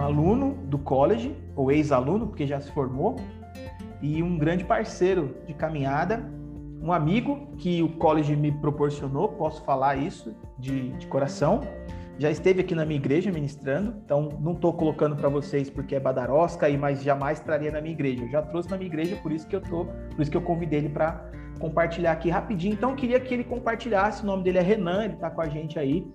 um 0.00 0.02
aluno 0.02 0.54
do 0.64 0.78
college, 0.78 1.36
ou 1.54 1.70
ex-aluno, 1.70 2.26
porque 2.26 2.46
já 2.46 2.58
se 2.60 2.72
formou, 2.72 3.16
e 4.00 4.22
um 4.22 4.38
grande 4.38 4.64
parceiro 4.64 5.36
de 5.46 5.52
caminhada, 5.52 6.24
um 6.82 6.90
amigo 6.92 7.48
que 7.58 7.82
o 7.82 7.90
college 7.90 8.34
me 8.34 8.50
proporcionou, 8.50 9.28
posso 9.28 9.62
falar 9.62 9.96
isso 9.96 10.34
de, 10.58 10.90
de 10.92 11.06
coração. 11.06 11.60
Já 12.18 12.30
esteve 12.30 12.60
aqui 12.60 12.74
na 12.74 12.86
minha 12.86 12.98
igreja 12.98 13.30
ministrando, 13.30 13.94
então 14.02 14.30
não 14.40 14.52
estou 14.52 14.72
colocando 14.72 15.14
para 15.16 15.28
vocês 15.28 15.68
porque 15.68 15.94
é 15.94 16.00
badarosca 16.00 16.68
e 16.68 16.76
mas 16.76 17.02
jamais 17.02 17.40
traria 17.40 17.70
na 17.70 17.80
minha 17.80 17.92
igreja. 17.92 18.24
Eu 18.24 18.30
já 18.30 18.42
trouxe 18.42 18.70
na 18.70 18.78
minha 18.78 18.88
igreja, 18.88 19.16
por 19.16 19.32
isso 19.32 19.46
que 19.46 19.56
eu 19.56 19.60
tô, 19.60 19.84
por 19.84 20.22
isso 20.22 20.30
que 20.30 20.36
eu 20.36 20.42
convidei 20.42 20.78
ele 20.78 20.88
para 20.88 21.30
compartilhar 21.58 22.12
aqui 22.12 22.30
rapidinho. 22.30 22.74
Então 22.74 22.90
eu 22.90 22.96
queria 22.96 23.20
que 23.20 23.32
ele 23.32 23.44
compartilhasse. 23.44 24.22
O 24.22 24.26
nome 24.26 24.42
dele 24.42 24.58
é 24.58 24.62
Renan, 24.62 25.04
ele 25.04 25.14
está 25.14 25.30
com 25.30 25.40
a 25.40 25.48
gente 25.48 25.78
aí. 25.78 26.06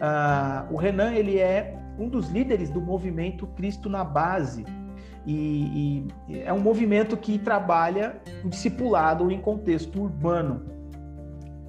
Uh, 0.00 0.74
o 0.74 0.76
Renan 0.76 1.12
ele 1.12 1.38
é 1.38 1.78
um 2.00 2.08
dos 2.08 2.30
líderes 2.30 2.70
do 2.70 2.80
movimento 2.80 3.46
Cristo 3.48 3.88
na 3.88 4.02
Base. 4.02 4.64
E, 5.26 6.06
e, 6.28 6.40
é 6.40 6.52
um 6.52 6.60
movimento 6.60 7.16
que 7.16 7.38
trabalha 7.38 8.20
o 8.42 8.48
discipulado 8.48 9.30
em 9.30 9.38
contexto 9.38 10.00
urbano, 10.00 10.62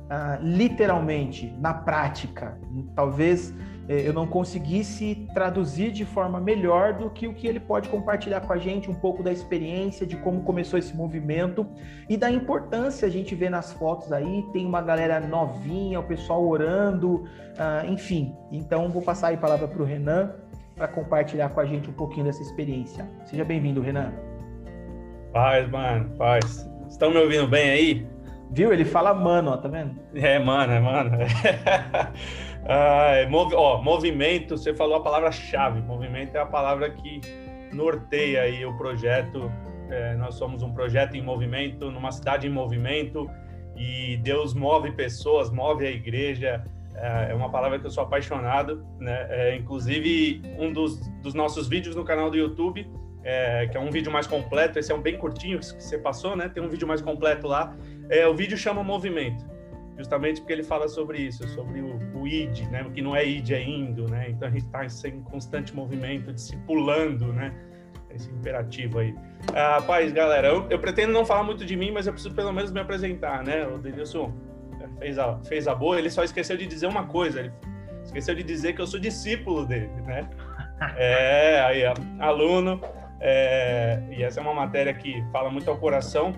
uh, 0.05 0.41
literalmente, 0.41 1.53
na 1.59 1.73
prática. 1.73 2.57
Talvez 2.95 3.53
eu 3.93 4.13
não 4.13 4.25
conseguisse 4.27 5.27
traduzir 5.33 5.91
de 5.91 6.05
forma 6.05 6.39
melhor 6.39 6.93
do 6.93 7.09
que 7.09 7.27
o 7.27 7.33
que 7.33 7.47
ele 7.47 7.59
pode 7.59 7.89
compartilhar 7.89 8.41
com 8.41 8.53
a 8.53 8.57
gente, 8.57 8.89
um 8.89 8.93
pouco 8.93 9.21
da 9.21 9.31
experiência, 9.31 10.05
de 10.05 10.15
como 10.17 10.41
começou 10.43 10.79
esse 10.79 10.95
movimento 10.95 11.67
e 12.09 12.15
da 12.15 12.29
importância 12.31 13.07
a 13.07 13.11
gente 13.11 13.35
vê 13.35 13.49
nas 13.49 13.73
fotos 13.73 14.11
aí, 14.11 14.45
tem 14.53 14.65
uma 14.65 14.81
galera 14.81 15.19
novinha, 15.19 15.99
o 15.99 16.03
pessoal 16.03 16.47
orando, 16.47 17.23
uh, 17.25 17.85
enfim. 17.89 18.35
Então, 18.51 18.89
vou 18.89 19.01
passar 19.01 19.27
aí 19.27 19.35
a 19.35 19.39
palavra 19.39 19.67
para 19.67 19.81
o 19.81 19.85
Renan 19.85 20.35
para 20.75 20.87
compartilhar 20.87 21.49
com 21.49 21.59
a 21.59 21.65
gente 21.65 21.89
um 21.89 21.93
pouquinho 21.93 22.25
dessa 22.25 22.41
experiência. 22.41 23.07
Seja 23.25 23.43
bem-vindo, 23.43 23.81
Renan. 23.81 24.13
Paz, 25.33 25.69
mano, 25.69 26.09
paz. 26.17 26.69
Estão 26.89 27.11
me 27.11 27.17
ouvindo 27.17 27.47
bem 27.47 27.69
aí? 27.69 28.07
Viu? 28.51 28.73
Ele 28.73 28.83
fala 28.83 29.13
mano, 29.13 29.51
ó, 29.51 29.57
tá 29.57 29.69
vendo? 29.69 29.95
É, 30.13 30.37
mano, 30.37 30.73
é 30.73 30.79
mano. 30.79 31.11
Ah, 32.67 33.25
mov... 33.29 33.53
Ó, 33.53 33.81
movimento, 33.81 34.57
você 34.57 34.73
falou 34.73 34.95
a 34.95 35.01
palavra-chave. 35.01 35.81
Movimento 35.81 36.35
é 36.35 36.39
a 36.39 36.45
palavra 36.45 36.89
que 36.89 37.21
norteia 37.73 38.43
aí 38.43 38.65
o 38.65 38.75
projeto. 38.77 39.51
É, 39.89 40.15
nós 40.15 40.35
somos 40.35 40.61
um 40.63 40.71
projeto 40.73 41.15
em 41.15 41.21
movimento, 41.21 41.91
numa 41.91 42.11
cidade 42.11 42.47
em 42.47 42.49
movimento, 42.49 43.29
e 43.75 44.17
Deus 44.17 44.53
move 44.53 44.91
pessoas, 44.91 45.49
move 45.49 45.85
a 45.85 45.91
igreja. 45.91 46.63
É, 46.95 47.31
é 47.31 47.33
uma 47.33 47.49
palavra 47.49 47.79
que 47.79 47.85
eu 47.85 47.91
sou 47.91 48.03
apaixonado, 48.03 48.85
né? 48.99 49.27
É, 49.29 49.55
inclusive, 49.55 50.41
um 50.57 50.71
dos, 50.71 50.99
dos, 51.21 51.33
nossos 51.33 51.67
vídeos 51.67 51.95
no 51.95 52.05
canal 52.05 52.29
do 52.29 52.37
YouTube, 52.37 52.87
é, 53.23 53.67
que 53.67 53.75
é 53.75 53.79
um 53.79 53.89
vídeo 53.89 54.11
mais 54.11 54.27
completo, 54.27 54.79
esse 54.79 54.91
é 54.91 54.95
um 54.95 55.01
bem 55.01 55.17
curtinho 55.17 55.59
que 55.59 55.65
você 55.65 55.97
passou, 55.97 56.35
né? 56.35 56.47
Tem 56.47 56.61
um 56.61 56.69
vídeo 56.69 56.87
mais 56.87 57.01
completo 57.01 57.47
lá. 57.47 57.75
É, 58.09 58.27
o 58.27 58.35
vídeo 58.35 58.57
chama 58.57 58.83
Movimento 58.83 59.51
justamente 60.01 60.41
porque 60.41 60.53
ele 60.53 60.63
fala 60.63 60.87
sobre 60.87 61.19
isso, 61.19 61.47
sobre 61.49 61.81
o, 61.81 61.99
o 62.21 62.27
id, 62.27 62.61
né? 62.69 62.85
Que 62.93 63.01
não 63.01 63.15
é 63.15 63.25
id, 63.25 63.51
é 63.51 63.61
indo, 63.61 64.09
né? 64.09 64.29
Então 64.29 64.47
a 64.47 64.51
gente 64.51 64.65
está 64.65 65.07
em 65.07 65.21
constante 65.21 65.75
movimento, 65.75 66.31
discipulando, 66.31 67.33
né? 67.33 67.53
Esse 68.13 68.29
imperativo 68.29 68.99
aí. 68.99 69.15
Ah, 69.55 69.81
paz, 69.81 70.11
galera, 70.11 70.49
eu, 70.49 70.67
eu, 70.69 70.79
pretendo 70.79 71.13
não 71.13 71.25
falar 71.25 71.43
muito 71.43 71.65
de 71.65 71.75
mim, 71.75 71.91
mas 71.91 72.07
eu 72.07 72.13
preciso 72.13 72.35
pelo 72.35 72.51
menos 72.51 72.71
me 72.71 72.79
apresentar, 72.79 73.43
né? 73.43 73.65
O 73.65 73.77
Denilson 73.77 74.33
fez 74.99 75.17
a, 75.17 75.37
fez 75.39 75.67
a 75.67 75.75
boa, 75.75 75.97
ele 75.97 76.09
só 76.09 76.23
esqueceu 76.23 76.57
de 76.57 76.65
dizer 76.67 76.87
uma 76.87 77.05
coisa, 77.05 77.39
ele 77.39 77.51
esqueceu 78.03 78.35
de 78.35 78.43
dizer 78.43 78.73
que 78.73 78.81
eu 78.81 78.87
sou 78.87 78.99
discípulo 78.99 79.65
dele, 79.65 79.91
né? 80.05 80.29
É, 80.97 81.61
aí, 81.61 81.83
aluno, 82.19 82.81
é, 83.19 84.01
e 84.09 84.23
essa 84.23 84.39
é 84.39 84.43
uma 84.43 84.53
matéria 84.53 84.91
que 84.95 85.23
fala 85.31 85.51
muito 85.51 85.69
ao 85.69 85.77
coração, 85.77 86.33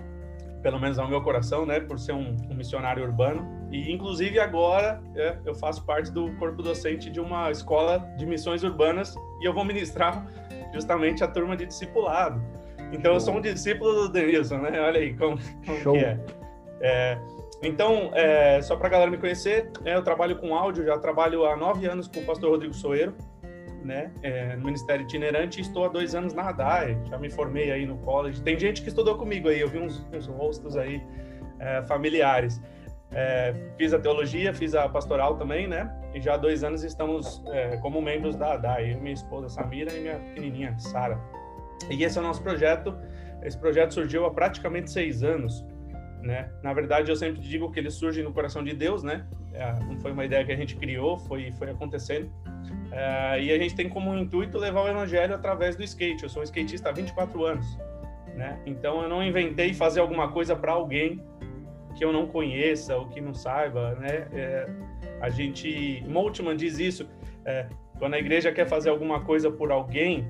pelo 0.62 0.78
menos 0.78 0.98
ao 0.98 1.08
meu 1.08 1.22
coração, 1.22 1.64
né, 1.64 1.80
por 1.80 1.98
ser 1.98 2.12
um, 2.12 2.36
um 2.50 2.54
missionário 2.54 3.02
urbano. 3.02 3.63
E, 3.74 3.90
inclusive, 3.90 4.38
agora 4.38 5.02
é, 5.16 5.36
eu 5.44 5.52
faço 5.52 5.84
parte 5.84 6.08
do 6.08 6.30
corpo 6.36 6.62
docente 6.62 7.10
de 7.10 7.18
uma 7.18 7.50
escola 7.50 7.98
de 8.16 8.24
missões 8.24 8.62
urbanas 8.62 9.16
e 9.40 9.44
eu 9.44 9.52
vou 9.52 9.64
ministrar 9.64 10.24
justamente 10.72 11.24
a 11.24 11.26
turma 11.26 11.56
de 11.56 11.66
discipulado. 11.66 12.40
Então, 12.92 13.14
eu 13.14 13.18
sou 13.18 13.34
um 13.34 13.40
discípulo 13.40 13.92
do 13.92 14.08
Denilson, 14.08 14.58
né? 14.58 14.80
Olha 14.80 15.00
aí 15.00 15.12
como, 15.14 15.36
como 15.82 15.96
é. 15.96 16.20
é 16.80 17.18
então, 17.64 18.12
é, 18.14 18.62
só 18.62 18.76
para 18.76 18.86
a 18.86 18.90
galera 18.90 19.10
me 19.10 19.18
conhecer, 19.18 19.72
é, 19.84 19.96
eu 19.96 20.04
trabalho 20.04 20.36
com 20.36 20.54
áudio, 20.54 20.84
já 20.84 20.96
trabalho 20.96 21.44
há 21.44 21.56
nove 21.56 21.84
anos 21.86 22.06
com 22.06 22.20
o 22.20 22.24
pastor 22.24 22.50
Rodrigo 22.50 22.74
Soeiro, 22.74 23.12
né, 23.82 24.12
é, 24.22 24.54
no 24.54 24.66
Ministério 24.66 25.02
Itinerante, 25.02 25.60
estou 25.60 25.84
há 25.84 25.88
dois 25.88 26.14
anos 26.14 26.32
na 26.32 26.50
ADAE, 26.50 26.96
já 27.08 27.18
me 27.18 27.28
formei 27.28 27.72
aí 27.72 27.86
no 27.86 27.96
college. 27.98 28.40
Tem 28.40 28.56
gente 28.56 28.82
que 28.82 28.88
estudou 28.88 29.16
comigo 29.16 29.48
aí, 29.48 29.60
eu 29.60 29.68
vi 29.68 29.78
uns, 29.78 30.06
uns 30.12 30.26
rostos 30.26 30.76
aí 30.76 31.02
é, 31.58 31.82
familiares. 31.82 32.60
É, 33.14 33.54
fiz 33.76 33.94
a 33.94 33.98
teologia, 33.98 34.52
fiz 34.52 34.74
a 34.74 34.88
pastoral 34.88 35.36
também, 35.36 35.68
né? 35.68 35.88
E 36.12 36.20
já 36.20 36.34
há 36.34 36.36
dois 36.36 36.64
anos 36.64 36.82
estamos 36.82 37.42
é, 37.46 37.76
como 37.76 38.02
membros 38.02 38.34
da 38.34 38.54
ADAE, 38.54 38.92
eu, 38.92 39.00
minha 39.00 39.14
esposa 39.14 39.48
Samira 39.48 39.92
e 39.92 40.00
minha 40.00 40.18
pequenininha 40.18 40.76
Sara. 40.78 41.18
E 41.90 42.02
esse 42.02 42.18
é 42.18 42.20
o 42.20 42.24
nosso 42.24 42.42
projeto. 42.42 42.96
Esse 43.42 43.56
projeto 43.58 43.94
surgiu 43.94 44.24
há 44.26 44.30
praticamente 44.30 44.90
seis 44.90 45.22
anos, 45.22 45.64
né? 46.22 46.50
Na 46.62 46.72
verdade, 46.72 47.10
eu 47.10 47.16
sempre 47.16 47.40
digo 47.40 47.70
que 47.70 47.78
ele 47.78 47.90
surge 47.90 48.22
no 48.22 48.32
coração 48.32 48.64
de 48.64 48.74
Deus, 48.74 49.02
né? 49.02 49.26
É, 49.52 49.72
não 49.84 49.96
foi 50.00 50.10
uma 50.10 50.24
ideia 50.24 50.44
que 50.44 50.50
a 50.50 50.56
gente 50.56 50.74
criou, 50.76 51.18
foi 51.18 51.52
foi 51.52 51.70
acontecendo. 51.70 52.28
É, 52.90 53.40
e 53.42 53.52
a 53.52 53.58
gente 53.58 53.76
tem 53.76 53.88
como 53.88 54.14
intuito 54.16 54.58
levar 54.58 54.82
o 54.82 54.88
evangelho 54.88 55.34
através 55.34 55.76
do 55.76 55.84
skate. 55.84 56.24
Eu 56.24 56.28
sou 56.28 56.42
um 56.42 56.44
skatista 56.44 56.88
há 56.88 56.92
24 56.92 57.44
anos, 57.44 57.78
né? 58.34 58.58
Então 58.66 59.02
eu 59.02 59.08
não 59.08 59.22
inventei 59.22 59.72
fazer 59.72 60.00
alguma 60.00 60.32
coisa 60.32 60.56
para 60.56 60.72
alguém 60.72 61.22
que 61.94 62.04
eu 62.04 62.12
não 62.12 62.26
conheça 62.26 62.96
ou 62.96 63.06
que 63.06 63.20
não 63.20 63.34
saiba, 63.34 63.94
né? 63.94 64.26
É, 64.32 64.68
a 65.20 65.30
gente, 65.30 66.04
Moltmann 66.08 66.56
diz 66.56 66.78
isso, 66.78 67.08
é, 67.44 67.66
quando 67.98 68.14
a 68.14 68.18
igreja 68.18 68.52
quer 68.52 68.66
fazer 68.66 68.90
alguma 68.90 69.20
coisa 69.20 69.50
por 69.50 69.70
alguém, 69.70 70.26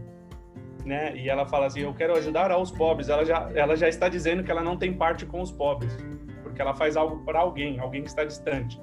né? 0.85 1.17
E 1.17 1.29
ela 1.29 1.47
fala 1.47 1.67
assim, 1.67 1.81
eu 1.81 1.95
quero 1.95 2.17
ajudar 2.17 2.51
aos 2.51 2.71
pobres. 2.71 3.09
Ela 3.09 3.25
já, 3.25 3.51
ela 3.55 3.77
já 3.77 3.89
está 3.89 4.09
dizendo 4.09 4.45
que 4.45 4.51
ela 4.51 4.63
não 4.63 4.77
tem 4.77 4.93
parte 4.93 5.25
com 5.25 5.41
os 5.41 5.51
pobres, 5.51 5.97
porque 6.43 6.61
ela 6.61 6.75
faz 6.75 6.97
algo 6.97 7.25
para 7.25 7.41
alguém, 7.41 7.79
alguém 7.81 8.03
que 8.03 8.09
está 8.09 8.25
distante, 8.25 8.81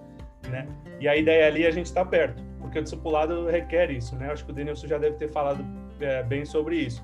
né? 0.50 0.68
E 1.00 1.08
a 1.08 1.16
ideia 1.16 1.48
ali 1.48 1.64
é 1.64 1.68
a 1.68 1.72
gente 1.72 1.86
está 1.86 2.04
perto, 2.04 2.44
porque 2.60 2.80
o 2.80 2.84
discipulado 2.84 3.48
requer 3.48 3.92
isso, 3.92 4.16
né? 4.16 4.32
Acho 4.32 4.46
que 4.46 4.52
o 4.52 4.54
Denilson 4.54 4.88
já 4.88 4.98
deve 4.98 5.18
ter 5.18 5.30
falado 5.30 5.64
é, 6.00 6.24
bem 6.24 6.46
sobre 6.46 6.76
isso. 6.78 7.04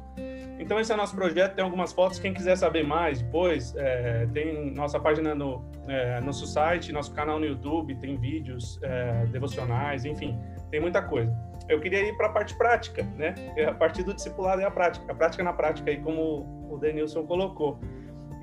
Então 0.60 0.80
esse 0.80 0.92
é 0.92 0.96
o 0.96 0.98
nosso 0.98 1.16
projeto, 1.16 1.56
tem 1.56 1.64
algumas 1.64 1.94
fotos. 1.94 2.20
Quem 2.20 2.34
quiser 2.34 2.56
saber 2.56 2.84
mais, 2.84 3.22
depois 3.22 3.76
é, 3.76 4.28
tem 4.34 4.74
nossa 4.74 5.00
página 5.00 5.36
no 5.36 5.64
é, 5.88 6.20
nosso 6.22 6.48
site, 6.48 6.92
nosso 6.92 7.14
canal 7.14 7.40
no 7.40 7.46
YouTube, 7.46 7.96
tem 7.96 8.18
vídeos 8.18 8.80
é, 8.82 9.26
devocionais, 9.28 10.06
enfim, 10.06 10.38
tem 10.72 10.80
muita 10.80 11.02
coisa 11.02 11.32
eu 11.70 11.80
queria 11.80 12.02
ir 12.02 12.16
para 12.16 12.28
a 12.28 12.30
parte 12.30 12.56
prática, 12.56 13.04
né? 13.18 13.36
A 13.68 13.74
partir 13.74 14.04
do 14.04 14.14
discipulado 14.14 14.62
é 14.62 14.66
a 14.66 14.72
prática, 14.72 15.12
a 15.12 15.16
prática 15.16 15.44
na 15.44 15.54
prática, 15.54 15.90
aí 15.90 15.98
como 15.98 16.68
o 16.72 16.78
Denilson 16.78 17.26
colocou. 17.26 17.80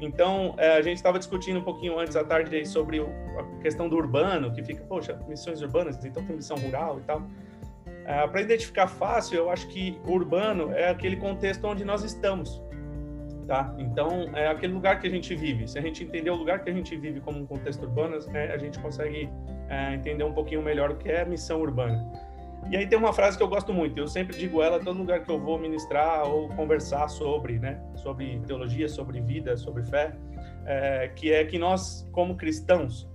Então, 0.00 0.54
é, 0.58 0.76
a 0.76 0.82
gente 0.82 0.96
estava 0.96 1.19
discutindo 1.19 1.60
um 1.60 1.62
pouquinho 1.62 1.98
antes 1.98 2.16
à 2.16 2.25
tarde 2.25 2.66
sobre 2.66 3.00
a 3.00 3.60
questão 3.62 3.88
do 3.88 3.96
urbano, 3.96 4.52
que 4.52 4.62
fica, 4.62 4.84
poxa, 4.84 5.19
missões 5.26 5.62
urbanas, 5.62 6.04
então 6.04 6.22
tem 6.25 6.36
missão 6.36 6.56
rural 6.58 6.98
e 6.98 7.02
tal. 7.02 7.22
É, 8.04 8.26
para 8.26 8.41
identificar 8.41 8.87
fácil, 8.87 9.37
eu 9.37 9.50
acho 9.50 9.66
que 9.69 9.98
urbano 10.06 10.72
é 10.72 10.91
aquele 10.91 11.16
contexto 11.16 11.66
onde 11.66 11.84
nós 11.84 12.04
estamos, 12.04 12.62
tá? 13.47 13.75
Então, 13.78 14.31
é 14.34 14.48
aquele 14.48 14.75
lugar 14.75 15.00
que 15.00 15.06
a 15.06 15.10
gente 15.10 15.34
vive. 15.34 15.66
Se 15.66 15.78
a 15.78 15.82
gente 15.82 16.04
entender 16.04 16.31
o 16.31 16.34
lugar 16.34 16.62
que 16.62 16.69
a 16.69 16.72
gente 16.72 16.94
vive 16.97 17.20
como 17.20 17.38
um 17.38 17.47
contexto 17.47 17.82
urbano, 17.82 18.19
né, 18.28 18.53
a 18.53 18.59
gente 18.59 18.78
consegue 18.78 19.31
é, 19.69 19.94
entender 19.94 20.22
um 20.22 20.32
pouquinho 20.32 20.62
melhor 20.62 20.91
o 20.91 20.97
que 20.97 21.10
é 21.10 21.25
missão 21.25 21.60
urbana. 21.60 22.04
E 22.70 22.76
aí 22.76 22.87
tem 22.87 22.98
uma 22.98 23.12
frase 23.12 23.37
que 23.37 23.43
eu 23.43 23.49
gosto 23.49 23.73
muito, 23.73 23.99
eu 23.99 24.08
sempre 24.08 24.37
digo 24.37 24.62
ela 24.62 24.81
todo 24.81 24.99
lugar 24.99 25.23
que 25.23 25.31
eu 25.31 25.38
vou 25.38 25.58
ministrar 25.58 26.26
ou 26.26 26.49
conversar 26.50 27.08
sobre, 27.08 27.58
né, 27.58 27.81
sobre 27.96 28.40
teologia, 28.46 28.88
sobre 28.88 29.20
vida, 29.20 29.56
sobre 29.56 29.82
fé, 29.82 30.14
é, 30.67 31.08
que 31.08 31.32
é 31.32 31.44
que 31.44 31.58
nós, 31.58 32.08
como 32.11 32.37
cristãos, 32.37 33.08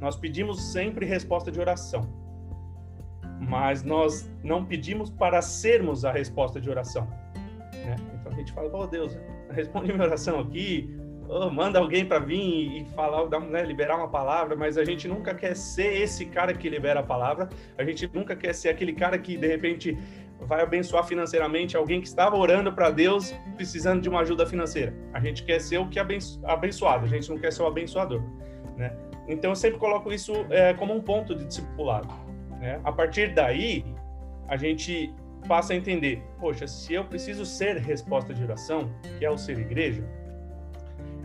nós 0.00 0.16
pedimos 0.16 0.72
sempre 0.72 1.06
resposta 1.06 1.50
de 1.50 1.60
oração, 1.60 2.08
mas 3.40 3.82
nós 3.82 4.30
não 4.42 4.64
pedimos 4.64 5.10
para 5.10 5.40
sermos 5.40 6.04
a 6.04 6.12
resposta 6.12 6.60
de 6.60 6.68
oração, 6.68 7.06
né? 7.72 7.96
Então 8.14 8.32
a 8.32 8.34
gente 8.34 8.52
fala, 8.52 8.70
oh 8.72 8.86
Deus, 8.86 9.18
responde 9.50 9.92
minha 9.92 10.04
oração 10.04 10.40
aqui, 10.40 10.96
oh, 11.28 11.50
manda 11.50 11.78
alguém 11.78 12.04
para 12.04 12.18
vir 12.18 12.82
e 12.82 12.84
falar, 12.94 13.28
né, 13.40 13.62
liberar 13.62 13.96
uma 13.96 14.08
palavra, 14.08 14.56
mas 14.56 14.76
a 14.76 14.84
gente 14.84 15.06
nunca 15.06 15.34
quer 15.34 15.54
ser 15.54 16.00
esse 16.00 16.26
cara 16.26 16.52
que 16.54 16.68
libera 16.68 17.00
a 17.00 17.02
palavra, 17.02 17.48
a 17.76 17.84
gente 17.84 18.10
nunca 18.12 18.34
quer 18.34 18.54
ser 18.54 18.70
aquele 18.70 18.92
cara 18.92 19.18
que 19.18 19.36
de 19.36 19.46
repente 19.46 19.96
vai 20.40 20.62
abençoar 20.62 21.04
financeiramente 21.04 21.76
alguém 21.76 22.00
que 22.00 22.06
estava 22.06 22.36
orando 22.36 22.72
para 22.72 22.90
Deus 22.90 23.34
precisando 23.56 24.00
de 24.00 24.08
uma 24.08 24.20
ajuda 24.20 24.46
financeira. 24.46 24.94
A 25.12 25.20
gente 25.20 25.42
quer 25.42 25.60
ser 25.60 25.78
o 25.78 25.88
que 25.88 25.98
abenço 25.98 26.40
abençoado, 26.44 27.04
a 27.04 27.08
gente 27.08 27.28
não 27.28 27.38
quer 27.38 27.52
ser 27.52 27.62
o 27.62 27.66
abençoador, 27.66 28.22
né? 28.76 28.96
Então 29.26 29.50
eu 29.50 29.56
sempre 29.56 29.78
coloco 29.78 30.12
isso 30.12 30.32
é, 30.48 30.72
como 30.74 30.94
um 30.94 31.02
ponto 31.02 31.34
de 31.34 31.44
discipulado. 31.44 32.08
Né? 32.58 32.80
A 32.84 32.92
partir 32.92 33.34
daí, 33.34 33.84
a 34.46 34.56
gente 34.56 35.14
passa 35.46 35.72
a 35.72 35.76
entender, 35.76 36.22
poxa, 36.38 36.66
se 36.66 36.94
eu 36.94 37.04
preciso 37.04 37.46
ser 37.46 37.76
resposta 37.76 38.34
de 38.34 38.42
oração, 38.42 38.90
que 39.18 39.24
é 39.24 39.30
o 39.30 39.38
ser 39.38 39.58
igreja, 39.58 40.04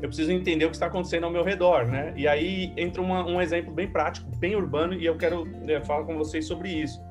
eu 0.01 0.09
preciso 0.09 0.31
entender 0.31 0.65
o 0.65 0.69
que 0.69 0.75
está 0.75 0.87
acontecendo 0.87 1.23
ao 1.23 1.31
meu 1.31 1.43
redor, 1.43 1.85
né? 1.85 2.13
E 2.15 2.27
aí 2.27 2.73
entra 2.75 3.01
uma, 3.01 3.25
um 3.25 3.41
exemplo 3.41 3.73
bem 3.73 3.87
prático, 3.87 4.29
bem 4.37 4.53
urbano, 4.55 4.93
e 4.93 5.05
eu 5.05 5.15
quero 5.17 5.45
né, 5.45 5.79
falar 5.81 6.03
com 6.03 6.17
vocês 6.17 6.45
sobre 6.45 6.69
isso. 6.69 7.01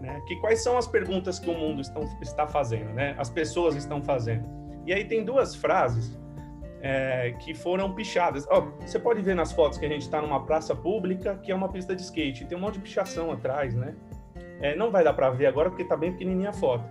Né? 0.00 0.18
Que 0.26 0.36
quais 0.36 0.62
são 0.62 0.78
as 0.78 0.86
perguntas 0.86 1.38
que 1.38 1.50
o 1.50 1.52
mundo 1.52 1.82
estão, 1.82 2.02
está 2.22 2.46
fazendo, 2.46 2.94
né? 2.94 3.14
As 3.18 3.28
pessoas 3.28 3.76
estão 3.76 4.02
fazendo. 4.02 4.46
E 4.86 4.92
aí 4.92 5.04
tem 5.04 5.22
duas 5.22 5.54
frases 5.54 6.18
é, 6.80 7.34
que 7.38 7.54
foram 7.54 7.94
pichadas. 7.94 8.46
Oh, 8.50 8.62
você 8.80 8.98
pode 8.98 9.20
ver 9.22 9.34
nas 9.34 9.52
fotos 9.52 9.78
que 9.78 9.86
a 9.86 9.88
gente 9.88 10.02
está 10.02 10.20
numa 10.20 10.44
praça 10.44 10.74
pública, 10.74 11.36
que 11.36 11.52
é 11.52 11.54
uma 11.54 11.68
pista 11.68 11.94
de 11.94 12.02
skate, 12.02 12.46
tem 12.46 12.56
um 12.56 12.60
monte 12.60 12.74
de 12.74 12.80
pichação 12.80 13.30
atrás, 13.30 13.74
né? 13.74 13.94
É, 14.60 14.76
não 14.76 14.90
vai 14.90 15.02
dar 15.02 15.14
para 15.14 15.30
ver 15.30 15.46
agora 15.46 15.70
porque 15.70 15.82
está 15.82 15.96
bem 15.96 16.12
pequenininha 16.12 16.50
a 16.50 16.52
foto. 16.52 16.84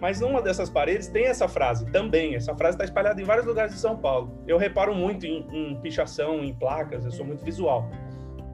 Mas 0.00 0.20
numa 0.20 0.40
dessas 0.40 0.70
paredes 0.70 1.08
tem 1.08 1.26
essa 1.26 1.48
frase 1.48 1.90
também. 1.90 2.36
Essa 2.36 2.54
frase 2.54 2.76
está 2.76 2.84
espalhada 2.84 3.20
em 3.20 3.24
vários 3.24 3.46
lugares 3.46 3.72
de 3.72 3.80
São 3.80 3.96
Paulo. 3.96 4.38
Eu 4.46 4.58
reparo 4.58 4.94
muito 4.94 5.26
em, 5.26 5.44
em 5.52 5.80
pichação, 5.80 6.44
em 6.44 6.54
placas, 6.54 7.04
eu 7.04 7.10
sou 7.10 7.26
muito 7.26 7.44
visual. 7.44 7.88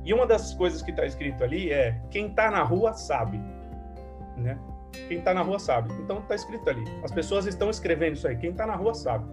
E 0.05 0.15
uma 0.15 0.27
das 0.27 0.55
coisas 0.55 0.83
que 0.83 0.91
está 0.91 1.05
escrito 1.05 1.45
ali 1.45 1.71
é: 1.71 2.01
quem 2.11 2.29
está 2.29 2.51
na 2.51 2.63
rua 2.63 2.95
sabe. 2.95 3.39
Né? 4.37 4.59
Quem 5.09 5.19
está 5.19 5.35
na 5.35 5.43
rua 5.43 5.59
sabe. 5.59 5.93
Então 6.03 6.19
está 6.21 6.35
escrito 6.35 6.69
ali. 6.69 6.85
As 7.03 7.13
pessoas 7.13 7.47
estão 7.47 7.69
escrevendo 7.69 8.15
isso 8.15 8.27
aí. 8.27 8.37
Quem 8.37 8.51
está 8.51 8.67
na 8.67 8.75
rua 8.75 8.95
sabe. 8.95 9.27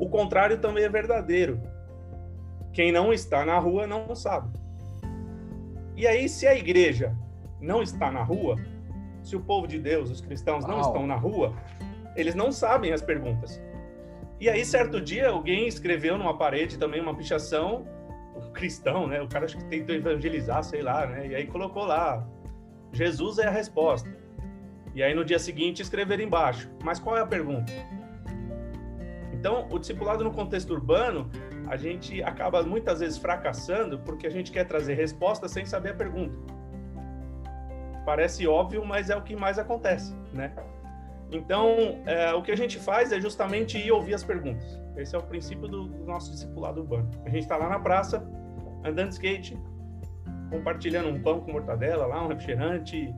O 0.00 0.08
contrário 0.08 0.56
também 0.56 0.82
é 0.82 0.88
verdadeiro. 0.88 1.60
Quem 2.72 2.90
não 2.90 3.12
está 3.12 3.44
na 3.44 3.58
rua 3.58 3.86
não 3.86 4.14
sabe. 4.14 4.48
E 5.94 6.06
aí, 6.06 6.26
se 6.26 6.46
a 6.46 6.54
igreja 6.54 7.14
não 7.60 7.82
está 7.82 8.10
na 8.10 8.22
rua, 8.22 8.56
se 9.22 9.36
o 9.36 9.40
povo 9.40 9.66
de 9.68 9.78
Deus, 9.78 10.10
os 10.10 10.22
cristãos, 10.22 10.64
não 10.64 10.76
Uau. 10.76 10.86
estão 10.86 11.06
na 11.06 11.16
rua, 11.16 11.54
eles 12.16 12.34
não 12.34 12.50
sabem 12.50 12.94
as 12.94 13.02
perguntas. 13.02 13.62
E 14.40 14.48
aí, 14.48 14.64
certo 14.64 15.02
dia, 15.02 15.28
alguém 15.28 15.68
escreveu 15.68 16.16
numa 16.16 16.38
parede 16.38 16.78
também 16.78 17.02
uma 17.02 17.14
pichação, 17.14 17.86
um 18.34 18.50
cristão, 18.52 19.06
né? 19.06 19.20
O 19.20 19.28
cara 19.28 19.44
acho 19.44 19.58
que 19.58 19.64
tentou 19.64 19.94
evangelizar, 19.94 20.64
sei 20.64 20.80
lá, 20.80 21.06
né? 21.06 21.26
E 21.26 21.34
aí 21.34 21.46
colocou 21.46 21.84
lá: 21.84 22.26
Jesus 22.90 23.38
é 23.38 23.48
a 23.48 23.50
resposta. 23.50 24.10
E 24.94 25.02
aí 25.02 25.14
no 25.14 25.26
dia 25.26 25.38
seguinte 25.38 25.82
escrever 25.82 26.20
embaixo. 26.20 26.70
Mas 26.82 26.98
qual 26.98 27.18
é 27.18 27.20
a 27.20 27.26
pergunta? 27.26 27.70
Então, 29.40 29.66
o 29.70 29.78
discipulado 29.78 30.22
no 30.22 30.30
contexto 30.30 30.74
urbano, 30.74 31.30
a 31.66 31.74
gente 31.74 32.22
acaba 32.22 32.62
muitas 32.62 33.00
vezes 33.00 33.16
fracassando 33.16 33.98
porque 34.00 34.26
a 34.26 34.30
gente 34.30 34.52
quer 34.52 34.64
trazer 34.64 34.92
resposta 34.92 35.48
sem 35.48 35.64
saber 35.64 35.92
a 35.92 35.94
pergunta. 35.94 36.36
Parece 38.04 38.46
óbvio, 38.46 38.84
mas 38.84 39.08
é 39.08 39.16
o 39.16 39.22
que 39.22 39.34
mais 39.34 39.58
acontece, 39.58 40.14
né? 40.34 40.52
Então, 41.32 42.02
é, 42.04 42.34
o 42.34 42.42
que 42.42 42.52
a 42.52 42.56
gente 42.56 42.78
faz 42.78 43.12
é 43.12 43.20
justamente 43.20 43.78
ir 43.78 43.90
ouvir 43.90 44.12
as 44.12 44.22
perguntas. 44.22 44.78
Esse 44.94 45.16
é 45.16 45.18
o 45.18 45.22
princípio 45.22 45.66
do, 45.66 45.86
nosso 46.04 46.30
discipulado 46.32 46.82
urbano. 46.82 47.10
A 47.24 47.30
gente 47.30 47.44
está 47.44 47.56
lá 47.56 47.70
na 47.70 47.78
praça, 47.78 48.22
andando 48.84 49.08
de 49.08 49.14
skate, 49.14 49.58
compartilhando 50.50 51.08
um 51.08 51.22
pão 51.22 51.40
com 51.40 51.52
mortadela 51.52 52.04
lá, 52.04 52.22
um 52.22 52.28
refrigerante, 52.28 53.14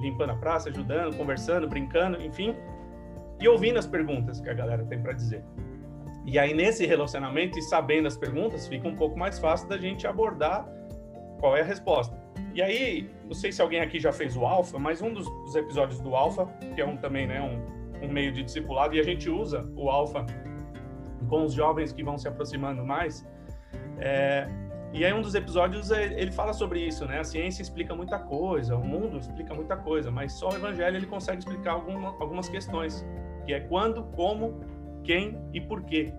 limpando 0.00 0.30
a 0.30 0.36
praça, 0.36 0.70
ajudando, 0.70 1.14
conversando, 1.18 1.68
brincando, 1.68 2.22
enfim, 2.22 2.56
e 3.40 3.48
ouvindo 3.48 3.78
as 3.78 3.86
perguntas 3.86 4.40
que 4.40 4.48
a 4.48 4.54
galera 4.54 4.84
tem 4.84 5.00
para 5.00 5.12
dizer. 5.12 5.44
E 6.24 6.38
aí, 6.38 6.52
nesse 6.54 6.84
relacionamento 6.86 7.58
e 7.58 7.62
sabendo 7.62 8.08
as 8.08 8.16
perguntas, 8.16 8.66
fica 8.66 8.88
um 8.88 8.96
pouco 8.96 9.16
mais 9.16 9.38
fácil 9.38 9.68
da 9.68 9.78
gente 9.78 10.06
abordar 10.06 10.66
qual 11.38 11.56
é 11.56 11.60
a 11.60 11.64
resposta. 11.64 12.16
E 12.54 12.60
aí, 12.62 13.10
não 13.24 13.34
sei 13.34 13.52
se 13.52 13.62
alguém 13.62 13.80
aqui 13.80 14.00
já 14.00 14.12
fez 14.12 14.36
o 14.36 14.44
Alfa, 14.44 14.78
mas 14.78 15.00
um 15.02 15.12
dos, 15.12 15.24
dos 15.24 15.54
episódios 15.54 16.00
do 16.00 16.16
Alfa, 16.16 16.46
que 16.74 16.80
é 16.80 16.86
um 16.86 16.96
também, 16.96 17.26
né, 17.26 17.40
um, 17.40 18.04
um 18.04 18.10
meio 18.10 18.32
de 18.32 18.42
discipulado, 18.42 18.94
e 18.94 19.00
a 19.00 19.02
gente 19.02 19.30
usa 19.30 19.64
o 19.76 19.88
Alfa 19.88 20.26
com 21.28 21.44
os 21.44 21.52
jovens 21.52 21.92
que 21.92 22.02
vão 22.02 22.18
se 22.18 22.26
aproximando 22.26 22.84
mais. 22.84 23.26
É, 23.98 24.48
e 24.92 25.04
aí 25.04 25.12
um 25.12 25.20
dos 25.20 25.34
episódios 25.34 25.90
é, 25.90 26.18
ele 26.20 26.32
fala 26.32 26.52
sobre 26.52 26.80
isso, 26.80 27.04
né? 27.04 27.20
A 27.20 27.24
ciência 27.24 27.62
explica 27.62 27.94
muita 27.94 28.18
coisa, 28.18 28.76
o 28.76 28.84
mundo 28.84 29.18
explica 29.18 29.54
muita 29.54 29.76
coisa, 29.76 30.10
mas 30.10 30.32
só 30.32 30.50
o 30.50 30.54
evangelho 30.54 30.96
ele 30.96 31.06
consegue 31.06 31.38
explicar 31.38 31.72
alguma, 31.72 32.08
algumas 32.20 32.48
questões, 32.48 33.06
que 33.46 33.54
é 33.54 33.60
quando, 33.60 34.02
como, 34.02 34.60
quem 35.04 35.38
e 35.54 35.60
por 35.60 35.82
quê. 35.84 36.12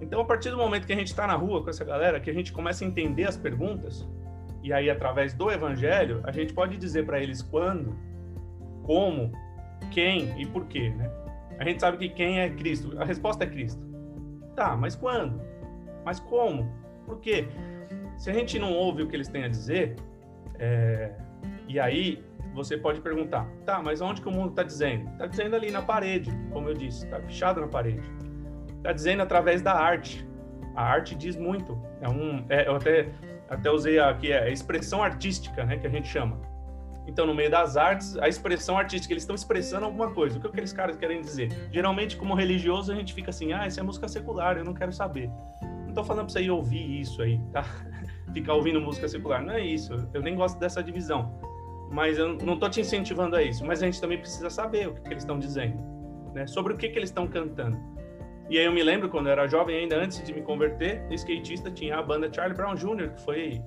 Então, 0.00 0.20
a 0.20 0.24
partir 0.24 0.50
do 0.50 0.56
momento 0.56 0.86
que 0.86 0.92
a 0.92 0.96
gente 0.96 1.08
está 1.08 1.26
na 1.26 1.34
rua 1.34 1.62
com 1.62 1.70
essa 1.70 1.84
galera, 1.84 2.18
que 2.18 2.30
a 2.30 2.34
gente 2.34 2.52
começa 2.52 2.84
a 2.84 2.88
entender 2.88 3.24
as 3.24 3.36
perguntas, 3.36 4.08
e 4.62 4.72
aí, 4.72 4.90
através 4.90 5.34
do 5.34 5.50
evangelho, 5.50 6.20
a 6.24 6.32
gente 6.32 6.52
pode 6.52 6.76
dizer 6.76 7.04
para 7.04 7.20
eles 7.20 7.42
quando, 7.42 7.96
como, 8.84 9.32
quem 9.90 10.40
e 10.40 10.46
por 10.46 10.66
quê, 10.66 10.90
né? 10.90 11.10
A 11.58 11.64
gente 11.64 11.80
sabe 11.80 11.98
que 11.98 12.08
quem 12.08 12.40
é 12.40 12.48
Cristo. 12.50 13.00
A 13.00 13.04
resposta 13.04 13.44
é 13.44 13.46
Cristo. 13.46 13.84
Tá, 14.54 14.76
mas 14.76 14.94
quando? 14.94 15.40
Mas 16.04 16.20
como? 16.20 16.70
Por 17.04 17.20
quê? 17.20 17.48
Se 18.16 18.30
a 18.30 18.32
gente 18.32 18.58
não 18.58 18.72
ouve 18.72 19.02
o 19.02 19.08
que 19.08 19.16
eles 19.16 19.28
têm 19.28 19.44
a 19.44 19.48
dizer, 19.48 19.96
é... 20.58 21.12
e 21.68 21.78
aí 21.78 22.24
você 22.54 22.76
pode 22.76 23.00
perguntar, 23.00 23.46
tá, 23.64 23.80
mas 23.82 24.00
onde 24.00 24.20
que 24.20 24.28
o 24.28 24.32
mundo 24.32 24.50
está 24.50 24.62
dizendo? 24.62 25.08
Está 25.12 25.26
dizendo 25.26 25.54
ali 25.54 25.70
na 25.70 25.82
parede, 25.82 26.30
como 26.52 26.68
eu 26.68 26.74
disse, 26.74 27.04
está 27.04 27.20
fechado 27.20 27.60
na 27.60 27.68
parede. 27.68 28.10
Está 28.78 28.92
dizendo 28.92 29.22
através 29.22 29.62
da 29.62 29.74
arte. 29.74 30.26
A 30.74 30.82
arte 30.82 31.14
diz 31.14 31.36
muito. 31.36 31.80
É 32.00 32.08
um, 32.08 32.44
é, 32.48 32.66
eu 32.66 32.76
até 32.76 33.10
até 33.48 33.70
usei 33.70 33.98
aqui 33.98 34.30
é 34.30 34.42
a 34.42 34.50
expressão 34.50 35.02
artística, 35.02 35.64
né, 35.64 35.76
que 35.76 35.86
a 35.86 35.90
gente 35.90 36.06
chama. 36.06 36.38
Então, 37.06 37.26
no 37.26 37.34
meio 37.34 37.50
das 37.50 37.76
artes, 37.78 38.18
a 38.18 38.28
expressão 38.28 38.76
artística, 38.76 39.12
eles 39.14 39.22
estão 39.22 39.34
expressando 39.34 39.86
alguma 39.86 40.10
coisa. 40.10 40.36
O 40.36 40.40
que 40.40 40.46
aqueles 40.46 40.74
caras 40.74 40.94
querem 40.96 41.22
dizer? 41.22 41.50
Geralmente, 41.72 42.18
como 42.18 42.34
religioso, 42.34 42.92
a 42.92 42.94
gente 42.94 43.14
fica 43.14 43.30
assim: 43.30 43.52
ah, 43.54 43.66
isso 43.66 43.80
é 43.80 43.82
música 43.82 44.06
secular, 44.06 44.58
eu 44.58 44.64
não 44.64 44.74
quero 44.74 44.92
saber. 44.92 45.30
Não 45.86 45.94
tô 45.94 46.04
falando 46.04 46.26
para 46.26 46.34
você 46.34 46.42
ir 46.42 46.50
ouvir 46.50 47.00
isso 47.00 47.22
aí, 47.22 47.40
tá? 47.50 47.64
Ficar 48.34 48.52
ouvindo 48.52 48.78
música 48.78 49.08
secular. 49.08 49.42
Não 49.42 49.54
é 49.54 49.60
isso. 49.60 50.06
Eu 50.12 50.20
nem 50.20 50.36
gosto 50.36 50.58
dessa 50.58 50.82
divisão. 50.82 51.40
Mas 51.90 52.18
eu 52.18 52.34
não 52.34 52.58
tô 52.58 52.68
te 52.68 52.80
incentivando 52.80 53.36
a 53.36 53.42
isso. 53.42 53.64
Mas 53.64 53.82
a 53.82 53.86
gente 53.86 54.00
também 54.00 54.18
precisa 54.18 54.50
saber 54.50 54.88
o 54.88 54.94
que, 54.94 55.02
que 55.02 55.08
eles 55.08 55.22
estão 55.22 55.38
dizendo, 55.38 55.78
né? 56.34 56.46
Sobre 56.46 56.72
o 56.72 56.76
que, 56.76 56.88
que 56.88 56.98
eles 56.98 57.10
estão 57.10 57.26
cantando. 57.26 57.78
E 58.50 58.58
aí 58.58 58.64
eu 58.64 58.72
me 58.72 58.82
lembro 58.82 59.08
quando 59.08 59.26
eu 59.26 59.32
era 59.32 59.46
jovem 59.46 59.76
ainda, 59.76 59.96
antes 59.96 60.22
de 60.22 60.32
me 60.32 60.40
converter, 60.40 61.04
skatista, 61.10 61.70
tinha 61.70 61.96
a 61.96 62.02
banda 62.02 62.32
Charlie 62.32 62.56
Brown 62.56 62.74
Jr., 62.74 63.10
que 63.10 63.20
foi 63.20 63.62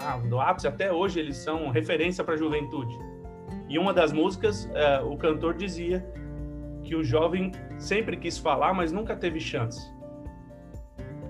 ah, 0.00 0.16
do 0.16 0.40
ápice 0.40 0.66
até 0.66 0.92
hoje, 0.92 1.18
eles 1.18 1.36
são 1.36 1.70
referência 1.70 2.22
para 2.22 2.34
a 2.34 2.36
juventude. 2.36 2.96
E 3.68 3.78
uma 3.78 3.92
das 3.92 4.12
músicas, 4.12 4.64
uh, 4.66 5.06
o 5.06 5.16
cantor 5.16 5.54
dizia 5.54 6.06
que 6.84 6.94
o 6.94 7.04
jovem 7.04 7.52
sempre 7.78 8.16
quis 8.16 8.38
falar, 8.38 8.72
mas 8.72 8.92
nunca 8.92 9.14
teve 9.14 9.40
chance. 9.40 9.92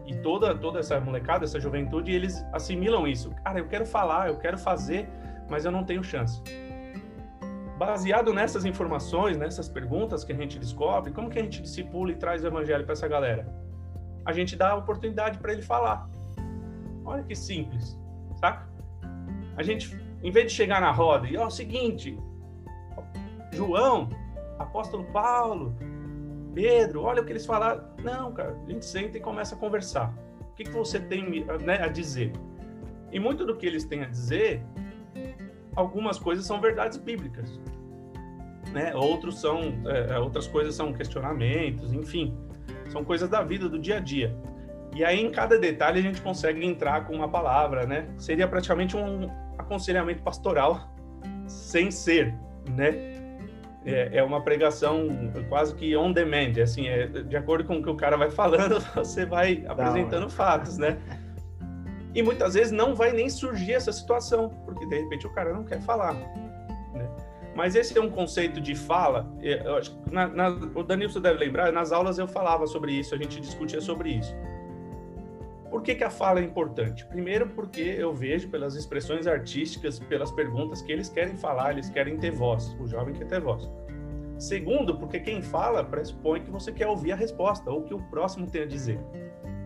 E 0.07 0.15
toda, 0.17 0.57
toda 0.57 0.79
essa 0.79 1.01
molecada, 1.01 1.45
essa 1.45 1.59
juventude, 1.59 2.13
eles 2.13 2.45
assimilam 2.53 3.07
isso. 3.07 3.31
Cara, 3.43 3.59
eu 3.59 3.67
quero 3.67 3.85
falar, 3.85 4.29
eu 4.29 4.39
quero 4.39 4.57
fazer, 4.57 5.09
mas 5.49 5.65
eu 5.65 5.71
não 5.71 5.85
tenho 5.85 6.03
chance 6.03 6.43
baseado 7.79 8.35
nessas 8.35 8.65
informações, 8.65 9.39
nessas 9.39 9.69
perguntas 9.69 10.25
que 10.25 10.33
a 10.33 10.35
gente 10.35 10.59
descobre, 10.59 11.13
como 11.13 11.31
que 11.31 11.39
a 11.39 11.43
gente 11.43 11.63
discipula 11.63 12.11
e 12.11 12.17
traz 12.17 12.43
o 12.43 12.49
evangelho 12.49 12.85
para 12.85 12.93
essa 12.93 13.07
galera? 13.07 13.47
A 14.25 14.33
gente 14.33 14.57
dá 14.57 14.71
a 14.71 14.75
oportunidade 14.75 15.39
para 15.39 15.53
ele 15.53 15.63
falar. 15.63 16.09
Olha 17.05 17.23
que 17.23 17.37
simples, 17.37 17.97
saca? 18.41 18.69
A 19.57 19.63
gente, 19.63 19.97
em 20.23 20.31
vez 20.31 20.47
de 20.47 20.53
chegar 20.53 20.81
na 20.81 20.91
roda 20.91 21.29
e, 21.29 21.37
ó, 21.37 21.45
é 21.45 21.47
o 21.47 21.51
seguinte, 21.51 22.19
João, 23.53 24.11
apóstolo 24.59 25.05
Paulo, 25.13 25.75
Pedro, 26.55 27.03
olha 27.03 27.23
o 27.23 27.25
que 27.25 27.33
eles 27.33 27.47
falaram. 27.47 27.85
Não, 28.03 28.33
cara, 28.33 28.59
a 28.67 28.71
gente 28.71 28.85
senta 28.85 29.19
e 29.19 29.21
começa 29.21 29.55
a 29.55 29.59
conversar. 29.59 30.13
O 30.41 30.55
que, 30.55 30.65
que 30.65 30.73
você 30.73 30.99
tem 30.99 31.45
né, 31.65 31.81
a 31.81 31.87
dizer? 31.87 32.33
E 33.13 33.21
muito 33.21 33.47
do 33.47 33.57
que 33.57 33.65
eles 33.65 33.85
têm 33.85 34.03
a 34.03 34.09
dizer 34.09 34.67
algumas 35.79 36.19
coisas 36.19 36.45
são 36.45 36.61
verdades 36.61 36.99
bíblicas, 36.99 37.61
né? 38.73 38.93
Outros 38.97 39.41
são, 39.41 39.61
é, 39.87 40.15
é, 40.15 40.19
outras 40.19 40.49
coisas 40.49 40.75
são 40.75 40.93
questionamentos, 40.93 41.93
enfim, 41.93 42.37
são 42.89 43.05
coisas 43.05 43.29
da 43.29 43.43
vida, 43.43 43.69
do 43.69 43.79
dia 43.79 43.99
a 43.99 44.01
dia. 44.01 44.37
E 44.95 45.05
aí, 45.05 45.21
em 45.21 45.31
cada 45.31 45.57
detalhe, 45.57 46.01
a 46.01 46.03
gente 46.03 46.21
consegue 46.21 46.67
entrar 46.67 47.07
com 47.07 47.15
uma 47.15 47.29
palavra, 47.29 47.87
né? 47.87 48.09
Seria 48.17 48.49
praticamente 48.49 48.97
um 48.97 49.31
aconselhamento 49.57 50.23
pastoral, 50.23 50.93
sem 51.47 51.93
ser, 51.93 52.35
né? 52.69 53.17
É, 53.87 54.19
é 54.19 54.23
uma 54.23 54.43
pregação 54.43 55.07
quase 55.49 55.75
que 55.77 55.97
on 55.97 56.11
demand, 56.11 56.61
assim, 56.61 56.89
é, 56.89 57.07
de 57.07 57.37
acordo 57.37 57.65
com 57.65 57.77
o 57.77 57.83
que 57.83 57.89
o 57.89 57.95
cara 57.95 58.17
vai 58.17 58.31
falando, 58.31 58.81
você 58.97 59.25
vai 59.25 59.65
apresentando 59.69 60.29
fatos, 60.29 60.77
né? 60.77 60.99
E 62.15 62.23
muitas 62.23 62.55
vezes 62.55 62.73
não 62.73 62.95
vai 62.95 63.13
nem 63.13 63.29
surgir 63.29 63.75
essa 63.75 63.93
situação, 63.93 64.51
porque 64.65 64.87
de 64.87 64.99
repente 64.99 65.27
o 65.27 65.31
cara 65.31 65.53
não 65.53 65.65
quer 65.65 65.81
falar. 65.81 66.15
Né? 66.15 67.09
Mas 67.55 67.75
esse 67.75 67.97
é 67.97 68.01
um 68.01 68.11
conceito 68.11 68.61
de 68.61 68.75
fala. 68.75 69.29
Eu 69.41 69.77
acho, 69.77 69.99
na, 70.11 70.29
na, 70.29 70.49
o 70.49 70.83
Danilson 70.83 71.21
deve 71.21 71.39
lembrar, 71.39 71.73
nas 71.73 71.93
aulas 71.93 72.19
eu 72.19 72.29
falava 72.29 72.67
sobre 72.67 72.93
isso, 72.93 73.15
a 73.15 73.19
gente 73.19 73.41
discutia 73.41 73.81
sobre 73.81 74.11
isso. 74.11 74.35
Por 75.71 75.83
que, 75.83 75.95
que 75.95 76.05
a 76.05 76.09
fala 76.09 76.41
é 76.41 76.45
importante? 76.45 77.05
Primeiro, 77.07 77.49
porque 77.49 77.81
eu 77.81 78.15
vejo 78.15 78.49
pelas 78.49 78.75
expressões 78.75 79.27
artísticas, 79.27 79.99
pelas 79.99 80.31
perguntas 80.31 80.81
que 80.81 80.91
eles 80.91 81.11
querem 81.11 81.37
falar, 81.37 81.73
eles 81.73 81.91
querem 81.91 82.17
ter 82.17 82.31
voz. 82.31 82.75
O 82.81 82.87
jovem 82.87 83.13
quer 83.13 83.27
ter 83.27 83.41
voz. 83.41 83.71
Segundo, 84.39 84.97
porque 84.97 85.19
quem 85.19 85.43
fala 85.43 85.85
pressupõe 85.85 86.41
que 86.41 86.51
você 86.51 86.73
quer 86.73 86.87
ouvir 86.87 87.13
a 87.13 87.17
resposta 87.17 87.71
ou 87.71 87.83
que 87.83 87.93
o 87.93 87.99
próximo 88.05 88.47
tem 88.47 88.63
a 88.63 88.67
dizer. 88.67 88.99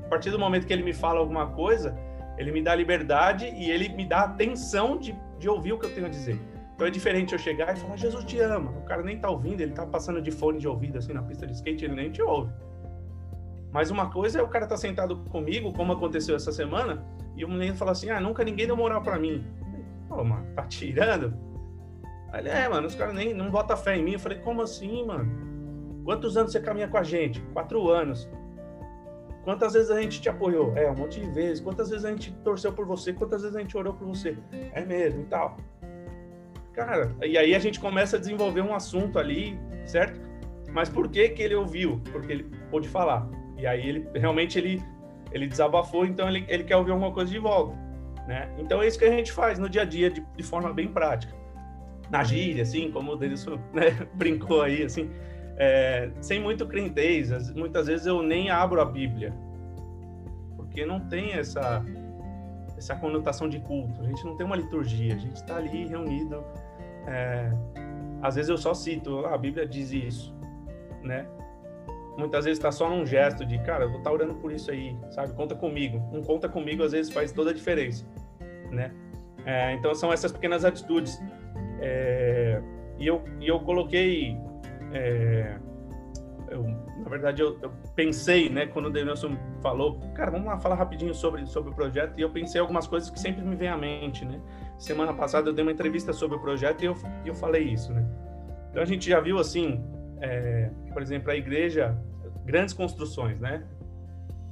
A 0.05 0.09
partir 0.09 0.31
do 0.31 0.39
momento 0.39 0.67
que 0.67 0.73
ele 0.73 0.83
me 0.83 0.93
fala 0.93 1.21
alguma 1.21 1.47
coisa, 1.49 1.97
ele 2.43 2.53
me 2.53 2.63
dá 2.63 2.75
liberdade 2.75 3.47
e 3.47 3.71
ele 3.71 3.89
me 3.89 4.05
dá 4.05 4.23
atenção 4.23 4.99
de, 4.99 5.17
de 5.39 5.49
ouvir 5.49 5.73
o 5.73 5.79
que 5.79 5.87
eu 5.87 5.95
tenho 5.95 6.07
a 6.07 6.11
dizer. 6.11 6.39
Então 6.75 6.87
é 6.87 6.91
diferente 6.91 7.33
eu 7.33 7.39
chegar 7.39 7.73
e 7.73 7.79
falar, 7.79 7.97
Jesus 7.97 8.25
te 8.25 8.39
ama. 8.41 8.71
O 8.73 8.83
cara 8.83 9.03
nem 9.03 9.19
tá 9.19 9.31
ouvindo, 9.31 9.61
ele 9.61 9.73
tá 9.73 9.87
passando 9.87 10.21
de 10.21 10.31
fone 10.31 10.59
de 10.59 10.67
ouvido 10.67 10.99
assim 10.99 11.13
na 11.13 11.23
pista 11.23 11.47
de 11.47 11.53
skate, 11.53 11.85
ele 11.85 11.95
nem 11.95 12.11
te 12.11 12.21
ouve. 12.21 12.53
Mas 13.71 13.91
uma 13.91 14.11
coisa 14.11 14.41
é 14.41 14.43
o 14.43 14.49
cara 14.49 14.67
tá 14.67 14.77
sentado 14.77 15.17
comigo, 15.31 15.73
como 15.73 15.93
aconteceu 15.93 16.37
essa 16.37 16.53
semana, 16.53 17.03
e 17.37 17.45
o 17.45 17.49
menino 17.49 17.75
fala 17.75 17.93
assim: 17.93 18.11
ah, 18.11 18.21
nunca 18.21 18.45
ninguém 18.45 18.67
deu 18.67 18.77
moral 18.77 19.03
pra 19.03 19.19
mim. 19.19 19.47
Pô, 20.09 20.23
mano, 20.23 20.47
tá 20.55 20.65
tirando? 20.65 21.33
Aí, 22.33 22.47
é, 22.47 22.69
mano, 22.69 22.87
os 22.87 22.95
caras 22.95 23.15
nem 23.15 23.33
não 23.33 23.51
botam 23.51 23.77
fé 23.77 23.97
em 23.97 24.03
mim. 24.03 24.13
Eu 24.13 24.21
falei: 24.21 24.39
como 24.39 24.61
assim, 24.61 25.07
mano? 25.07 26.03
Quantos 26.05 26.37
anos 26.37 26.53
você 26.53 26.61
caminha 26.61 26.89
com 26.89 26.99
a 26.99 27.03
gente? 27.03 27.41
Quatro 27.53 27.89
anos. 27.89 28.29
Quantas 29.45 29.73
vezes 29.73 29.91
a 29.91 30.01
gente 30.01 30.21
te 30.21 30.29
apoiou? 30.29 30.77
É, 30.77 30.91
um 30.91 30.95
monte 30.95 31.21
de 31.21 31.29
vezes. 31.31 31.61
Quantas 31.61 31.91
vezes 31.91 32.05
a 32.05 32.11
gente 32.11 32.33
torceu 32.45 32.73
por 32.73 32.87
você? 32.87 33.13
Quantas 33.13 33.43
vezes 33.43 33.57
a 33.57 33.61
gente 33.61 33.77
orou 33.77 33.93
por 33.93 34.07
você? 34.07 34.37
É 34.73 34.85
mesmo 34.85 35.23
e 35.23 35.25
tal. 35.25 35.57
Cara, 36.73 37.15
e 37.23 37.37
aí 37.37 37.55
a 37.55 37.59
gente 37.59 37.79
começa 37.81 38.17
a 38.17 38.21
desenvolver 38.21 38.63
um 38.63 38.75
assunto 38.75 39.19
ali, 39.19 39.59
certo? 39.85 40.21
Mas 40.73 40.89
por 40.89 41.09
que 41.09 41.29
que 41.31 41.43
ele 41.43 41.55
ouviu? 41.55 42.01
Porque 42.13 42.33
ele 42.33 42.45
pôde 42.71 42.89
falar. 42.89 43.29
E 43.59 43.67
aí 43.67 43.87
ele 43.87 44.09
realmente 44.15 44.59
ele 44.59 44.83
ele 45.33 45.47
desabafou, 45.47 46.05
então 46.05 46.29
ele, 46.29 46.45
ele 46.47 46.63
quer 46.65 46.77
ouvir 46.77 46.91
alguma 46.91 47.11
coisa 47.11 47.31
de 47.31 47.39
volta, 47.39 47.75
né? 48.27 48.51
Então 48.59 48.83
é 48.83 48.87
isso 48.87 48.99
que 48.99 49.05
a 49.05 49.11
gente 49.11 49.33
faz 49.33 49.59
no 49.59 49.69
dia 49.69 49.83
a 49.83 49.85
dia 49.85 50.11
de, 50.11 50.25
de 50.37 50.43
forma 50.43 50.73
bem 50.73 50.89
prática. 50.89 51.35
Na 52.11 52.23
gíria, 52.23 52.63
assim, 52.63 52.91
como 52.91 53.13
o 53.13 53.17
Denilson 53.17 53.59
né, 53.73 54.07
brincou 54.15 54.63
aí, 54.63 54.83
assim, 54.83 55.11
é, 55.57 56.11
sem 56.21 56.41
muito 56.41 56.67
crentez, 56.67 57.53
muitas 57.55 57.87
vezes 57.87 58.07
eu 58.07 58.23
nem 58.23 58.51
abro 58.51 58.81
a 58.81 58.85
Bíblia, 58.85 59.33
porque 60.57 60.85
não 60.85 61.01
tem 61.09 61.33
essa 61.33 61.85
essa 62.77 62.97
conotação 62.97 63.49
de 63.49 63.61
culto. 63.61 64.01
A 64.01 64.05
gente 64.05 64.25
não 64.25 64.37
tem 64.37 64.45
uma 64.45 64.57
liturgia, 64.57 65.15
a 65.15 65.19
gente 65.19 65.37
está 65.37 65.57
ali 65.57 65.87
reunido. 65.87 66.43
É, 67.07 67.53
às 68.21 68.35
vezes 68.35 68.49
eu 68.49 68.59
só 68.59 68.75
cito, 68.75 69.25
ah, 69.27 69.35
a 69.35 69.39
Bíblia 69.39 69.65
diz 69.67 69.93
isso, 69.93 70.35
né? 71.01 71.27
muitas 72.17 72.45
vezes 72.45 72.59
está 72.59 72.71
só 72.71 72.89
num 72.89 73.07
gesto 73.07 73.45
de, 73.45 73.59
cara, 73.59 73.85
eu 73.85 73.89
vou 73.89 73.99
estar 73.99 74.11
tá 74.11 74.15
orando 74.15 74.35
por 74.35 74.53
isso 74.53 74.71
aí, 74.71 74.97
sabe? 75.11 75.33
Conta 75.35 75.55
comigo. 75.55 75.99
Um 76.13 76.23
conta 76.23 76.49
comigo 76.49 76.83
às 76.83 76.93
vezes 76.93 77.13
faz 77.13 77.33
toda 77.33 77.51
a 77.51 77.55
diferença, 77.55 78.05
né? 78.71 78.93
É, 79.45 79.73
então 79.73 79.95
são 79.95 80.13
essas 80.13 80.33
pequenas 80.33 80.65
atitudes. 80.65 81.21
É, 81.81 82.61
e, 82.99 83.07
eu, 83.07 83.23
e 83.41 83.49
eu 83.49 83.61
coloquei, 83.61 84.37
é, 84.93 85.59
eu, 86.51 86.63
na 86.99 87.09
verdade 87.09 87.41
eu, 87.41 87.59
eu, 87.61 87.71
pensei, 87.97 88.49
né, 88.49 88.67
quando 88.67 88.87
o 88.87 88.91
Denilson 88.91 89.37
falou, 89.63 89.99
cara, 90.15 90.31
vamos 90.31 90.47
lá 90.47 90.59
falar 90.59 90.75
rapidinho 90.75 91.15
sobre, 91.15 91.47
sobre 91.47 91.71
o 91.71 91.75
projeto, 91.75 92.19
e 92.19 92.23
eu 92.23 92.31
pensei 92.31 92.61
algumas 92.61 92.87
coisas 92.87 93.11
que 93.11 93.19
sempre 93.19 93.43
me 93.43 93.57
vêm 93.57 93.69
à 93.69 93.77
mente, 93.77 94.25
né? 94.25 94.41
Semana 94.79 95.13
passada 95.15 95.49
eu 95.49 95.55
dei 95.55 95.65
uma 95.65 95.73
entrevista 95.73 96.13
sobre 96.13 96.37
o 96.37 96.41
projeto 96.41 96.83
e 96.83 96.87
eu, 96.87 96.97
eu 97.25 97.35
falei 97.35 97.65
isso, 97.65 97.93
né? 97.93 98.07
Então 98.71 98.83
a 98.83 98.87
gente 98.87 99.09
já 99.09 99.21
viu 99.21 99.39
assim, 99.39 99.83
é, 100.21 100.71
por 100.93 101.03
exemplo, 101.03 101.31
a 101.31 101.37
igreja, 101.37 101.97
grandes 102.45 102.75
construções, 102.75 103.41
né? 103.41 103.65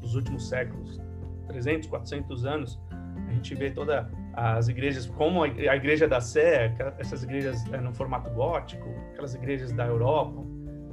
Dos 0.00 0.14
últimos 0.14 0.48
séculos, 0.48 1.00
300, 1.48 1.88
400 1.88 2.46
anos, 2.46 2.80
a 3.28 3.32
gente 3.32 3.54
vê 3.54 3.70
todas 3.70 4.06
as 4.40 4.68
igrejas, 4.68 5.04
como 5.04 5.42
a 5.42 5.48
igreja 5.48 6.08
da 6.08 6.18
Sé, 6.18 6.74
essas 6.98 7.22
igrejas 7.22 7.62
é, 7.72 7.78
no 7.78 7.92
formato 7.92 8.30
gótico, 8.30 8.88
aquelas 9.12 9.34
igrejas 9.34 9.70
da 9.70 9.86
Europa, 9.86 10.42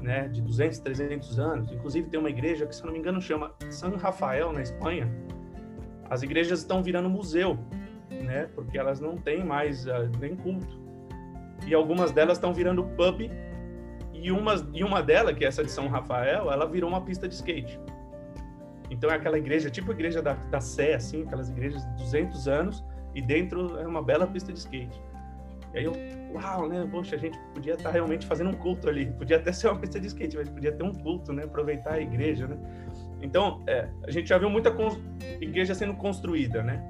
né, 0.02 0.28
de 0.28 0.42
200, 0.42 0.80
300 0.80 1.40
anos. 1.40 1.72
Inclusive 1.72 2.10
tem 2.10 2.20
uma 2.20 2.30
igreja 2.30 2.66
que, 2.66 2.76
se 2.76 2.86
não 2.86 2.92
me 2.92 3.00
engano, 3.00 3.22
chama 3.22 3.54
San 3.70 3.96
Rafael, 3.96 4.52
na 4.52 4.62
Espanha. 4.62 5.10
As 6.10 6.24
igrejas 6.24 6.60
estão 6.60 6.84
virando 6.84 7.10
museu, 7.10 7.58
né, 8.12 8.50
porque 8.54 8.78
elas 8.78 9.00
não 9.00 9.16
têm 9.16 9.46
mais 9.46 9.86
uh, 9.88 10.12
nem 10.20 10.36
culto. 10.36 10.82
E 11.66 11.74
algumas 11.74 12.12
delas 12.12 12.38
estão 12.38 12.54
virando 12.54 12.84
pub 12.84 13.32
e 14.14 14.30
uma, 14.30 14.56
e 14.74 14.84
uma 14.84 15.02
delas, 15.02 15.38
que 15.38 15.46
é 15.46 15.48
essa 15.48 15.64
de 15.64 15.72
São 15.72 15.88
Rafael, 15.88 16.52
ela 16.52 16.66
virou 16.66 16.90
uma 16.90 17.02
pista 17.02 17.30
de 17.30 17.36
skate. 17.36 17.80
Então 18.90 19.10
é 19.10 19.16
aquela 19.16 19.38
igreja, 19.38 19.70
tipo 19.70 19.92
a 19.92 19.94
igreja 19.94 20.22
da, 20.22 20.34
da 20.34 20.60
Sé, 20.60 20.96
assim, 20.96 21.24
aquelas 21.24 21.50
igrejas 21.50 21.86
de 21.86 22.04
200 22.04 22.48
anos, 22.50 22.84
e 23.18 23.22
dentro 23.22 23.78
é 23.80 23.88
uma 23.88 24.02
bela 24.02 24.28
pista 24.28 24.52
de 24.52 24.60
skate. 24.60 25.02
E 25.74 25.80
aí 25.80 25.86
eu, 25.86 25.94
uau, 26.34 26.68
né? 26.68 26.88
Poxa, 26.90 27.16
a 27.16 27.20
gente 27.20 27.38
podia 27.54 27.74
estar 27.74 27.90
tá 27.90 27.92
realmente 27.92 28.26
fazendo 28.26 28.50
um 28.50 28.54
culto 28.54 28.88
ali. 28.88 29.08
Podia 29.18 29.38
até 29.38 29.52
ser 29.54 29.68
uma 29.68 29.80
pista 29.80 30.00
de 30.00 30.08
skate, 30.08 30.38
mas 30.38 30.50
podia 30.50 30.72
ter 30.72 30.84
um 30.84 30.94
culto, 30.94 31.34
né? 31.34 31.44
Aproveitar 31.44 31.94
a 31.94 32.02
igreja, 32.02 32.48
né? 32.48 32.58
Então, 33.22 33.64
é, 33.68 33.90
a 34.04 34.12
gente 34.12 34.30
já 34.30 34.38
viu 34.38 34.50
muita 34.50 34.74
igreja 35.42 35.74
sendo 35.74 35.96
construída, 35.96 36.64
né? 36.64 36.84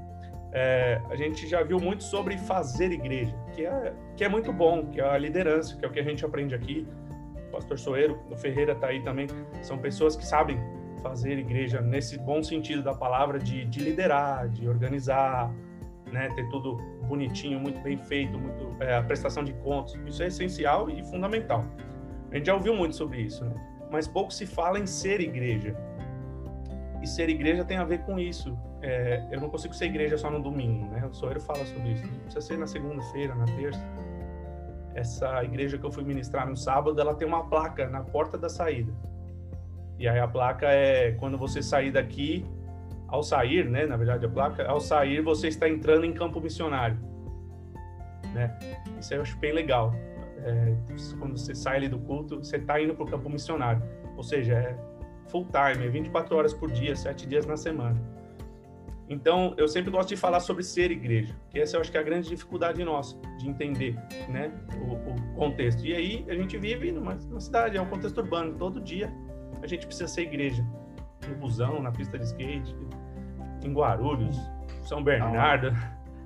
É, 0.51 1.01
a 1.09 1.15
gente 1.15 1.47
já 1.47 1.61
viu 1.63 1.79
muito 1.79 2.03
sobre 2.03 2.37
fazer 2.37 2.91
igreja, 2.91 3.35
que 3.53 3.65
é, 3.65 3.93
que 4.15 4.23
é 4.23 4.29
muito 4.29 4.51
bom, 4.51 4.85
que 4.87 4.99
é 4.99 5.03
a 5.03 5.17
liderança, 5.17 5.75
que 5.75 5.85
é 5.85 5.87
o 5.87 5.91
que 5.91 5.99
a 5.99 6.03
gente 6.03 6.25
aprende 6.25 6.55
aqui 6.55 6.87
pastor 7.57 7.79
Soeiro, 7.79 8.19
o 8.29 8.35
Ferreira 8.35 8.73
está 8.73 8.87
aí 8.87 9.01
também, 9.01 9.27
são 9.61 9.77
pessoas 9.77 10.15
que 10.15 10.25
sabem 10.25 10.59
fazer 11.01 11.37
igreja 11.37 11.81
nesse 11.81 12.17
bom 12.17 12.43
sentido 12.43 12.83
da 12.83 12.93
palavra, 12.93 13.39
de, 13.39 13.65
de 13.65 13.79
liderar, 13.79 14.49
de 14.49 14.67
organizar, 14.67 15.51
né, 16.11 16.29
ter 16.35 16.47
tudo 16.49 16.77
bonitinho, 17.07 17.59
muito 17.59 17.79
bem 17.81 17.97
feito, 17.97 18.37
muito 18.37 18.75
é, 18.81 18.95
a 18.97 19.03
prestação 19.03 19.43
de 19.43 19.53
contas. 19.53 19.99
Isso 20.05 20.23
é 20.23 20.27
essencial 20.27 20.89
e 20.89 21.03
fundamental. 21.05 21.63
A 22.31 22.35
gente 22.35 22.47
já 22.47 22.53
ouviu 22.53 22.75
muito 22.75 22.95
sobre 22.95 23.21
isso, 23.21 23.43
né? 23.45 23.53
mas 23.91 24.07
pouco 24.07 24.33
se 24.33 24.45
fala 24.45 24.79
em 24.79 24.85
ser 24.85 25.21
igreja. 25.21 25.75
E 27.01 27.07
ser 27.07 27.29
igreja 27.29 27.63
tem 27.63 27.77
a 27.77 27.83
ver 27.83 27.99
com 27.99 28.19
isso. 28.19 28.57
É, 28.81 29.25
eu 29.31 29.39
não 29.39 29.49
consigo 29.49 29.73
ser 29.73 29.85
igreja 29.85 30.17
só 30.17 30.29
no 30.29 30.41
domingo, 30.41 30.87
né? 30.91 31.05
O 31.05 31.13
Soeiro 31.13 31.39
fala 31.39 31.63
sobre 31.65 31.93
isso. 31.93 32.07
Precisa 32.23 32.41
ser 32.41 32.57
na 32.57 32.67
segunda-feira, 32.67 33.33
na 33.35 33.45
terça 33.45 33.79
essa 34.97 35.43
igreja 35.43 35.77
que 35.77 35.85
eu 35.85 35.91
fui 35.91 36.03
ministrar 36.03 36.49
no 36.49 36.57
sábado, 36.57 36.99
ela 36.99 37.13
tem 37.13 37.27
uma 37.27 37.47
placa 37.47 37.87
na 37.87 38.01
porta 38.01 38.35
da 38.35 38.49
saída. 38.49 38.91
E 39.99 40.07
aí 40.07 40.19
a 40.19 40.27
placa 40.27 40.67
é 40.67 41.11
quando 41.13 41.37
você 41.37 41.61
sair 41.61 41.91
daqui, 41.91 42.43
ao 43.07 43.23
sair, 43.23 43.69
né, 43.69 43.85
na 43.85 43.95
verdade 43.95 44.25
a 44.25 44.29
placa, 44.29 44.67
ao 44.67 44.79
sair 44.79 45.21
você 45.21 45.47
está 45.47 45.67
entrando 45.67 46.05
em 46.05 46.13
campo 46.13 46.41
missionário, 46.41 46.97
né? 48.33 48.57
Isso 48.99 49.13
eu 49.13 49.21
acho 49.21 49.37
bem 49.37 49.53
legal. 49.53 49.93
É, 50.39 50.75
quando 51.17 51.37
você 51.37 51.55
sai 51.55 51.77
ali 51.77 51.87
do 51.87 51.99
culto, 51.99 52.37
você 52.37 52.57
está 52.57 52.81
indo 52.81 52.93
para 52.93 53.03
o 53.03 53.07
campo 53.07 53.29
missionário, 53.29 53.81
ou 54.15 54.23
seja, 54.23 54.53
é 54.53 54.77
full 55.29 55.45
time, 55.45 55.85
é 55.85 55.89
24 55.89 56.35
horas 56.35 56.53
por 56.53 56.71
dia, 56.71 56.95
7 56.95 57.27
dias 57.27 57.45
na 57.45 57.57
semana. 57.57 57.99
Então, 59.09 59.53
eu 59.57 59.67
sempre 59.69 59.89
gosto 59.89 60.09
de 60.09 60.17
falar 60.17 60.41
sobre 60.41 60.63
ser 60.63 60.91
igreja, 60.91 61.33
que 61.49 61.59
essa 61.59 61.77
eu 61.77 61.81
acho 61.81 61.89
que 61.89 61.97
é 61.97 62.01
a 62.01 62.03
grande 62.03 62.27
dificuldade 62.27 62.83
nossa, 62.83 63.17
de 63.37 63.47
entender 63.47 63.95
né, 64.27 64.51
o, 64.81 64.93
o 64.93 65.33
contexto. 65.35 65.85
E 65.85 65.93
aí, 65.93 66.25
a 66.27 66.33
gente 66.33 66.57
vive 66.57 66.91
numa, 66.91 67.15
numa, 67.15 67.39
cidade, 67.39 67.77
é 67.77 67.81
um 67.81 67.85
contexto 67.85 68.17
urbano, 68.17 68.53
todo 68.57 68.81
dia 68.81 69.11
a 69.61 69.67
gente 69.67 69.85
precisa 69.85 70.07
ser 70.07 70.23
igreja. 70.23 70.65
No 71.27 71.35
busão, 71.35 71.81
na 71.81 71.91
pista 71.91 72.17
de 72.17 72.25
skate, 72.25 72.75
em 73.63 73.73
Guarulhos, 73.73 74.37
São 74.83 75.03
Bernardo, 75.03 75.71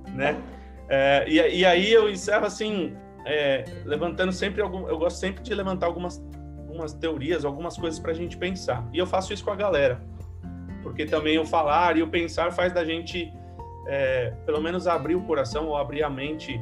né? 0.09 0.41
É, 0.89 1.25
e, 1.27 1.59
e, 1.59 1.65
aí 1.65 1.91
eu 1.91 2.09
encerro 2.09 2.45
assim, 2.45 2.93
é, 3.25 3.63
levantando 3.85 4.31
sempre 4.31 4.61
algum, 4.61 4.88
eu 4.88 4.97
gosto 4.97 5.17
sempre 5.19 5.41
de 5.41 5.53
levantar 5.53 5.85
algumas, 5.85 6.21
algumas 6.57 6.93
teorias, 6.93 7.45
algumas 7.45 7.77
coisas 7.77 8.00
para 8.00 8.11
a 8.11 8.15
gente 8.15 8.35
pensar. 8.38 8.85
E 8.91 8.97
eu 8.97 9.05
faço 9.05 9.31
isso 9.31 9.43
com 9.43 9.51
a 9.51 9.55
galera 9.55 10.01
porque 10.83 11.05
também 11.05 11.39
o 11.39 11.45
falar 11.45 11.97
e 11.97 12.03
o 12.03 12.07
pensar 12.07 12.51
faz 12.51 12.73
da 12.73 12.83
gente, 12.83 13.31
é, 13.88 14.33
pelo 14.45 14.61
menos, 14.61 14.88
abrir 14.88 15.15
o 15.15 15.21
coração 15.21 15.67
ou 15.67 15.77
abrir 15.77 16.03
a 16.03 16.09
mente, 16.09 16.59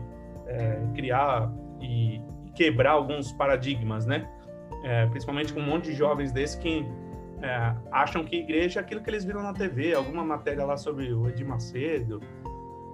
é, 0.47 0.79
criar 0.93 1.51
e, 1.81 2.21
quebrar 2.55 2.91
alguns 2.91 3.31
paradigmas, 3.31 4.05
né? 4.05 4.27
É, 4.83 5.05
principalmente 5.07 5.53
com 5.53 5.61
um 5.61 5.65
monte 5.65 5.85
de 5.85 5.93
jovens 5.93 6.31
desses 6.31 6.57
que 6.57 6.85
é, 7.41 7.75
acham 7.91 8.23
que 8.23 8.35
igreja 8.35 8.79
é 8.79 8.83
aquilo 8.83 9.01
que 9.01 9.09
eles 9.09 9.23
viram 9.23 9.41
na 9.41 9.53
TV, 9.53 9.93
alguma 9.93 10.23
matéria 10.23 10.65
lá 10.65 10.77
sobre 10.77 11.13
o 11.13 11.27
Edir 11.29 11.47
Macedo, 11.47 12.21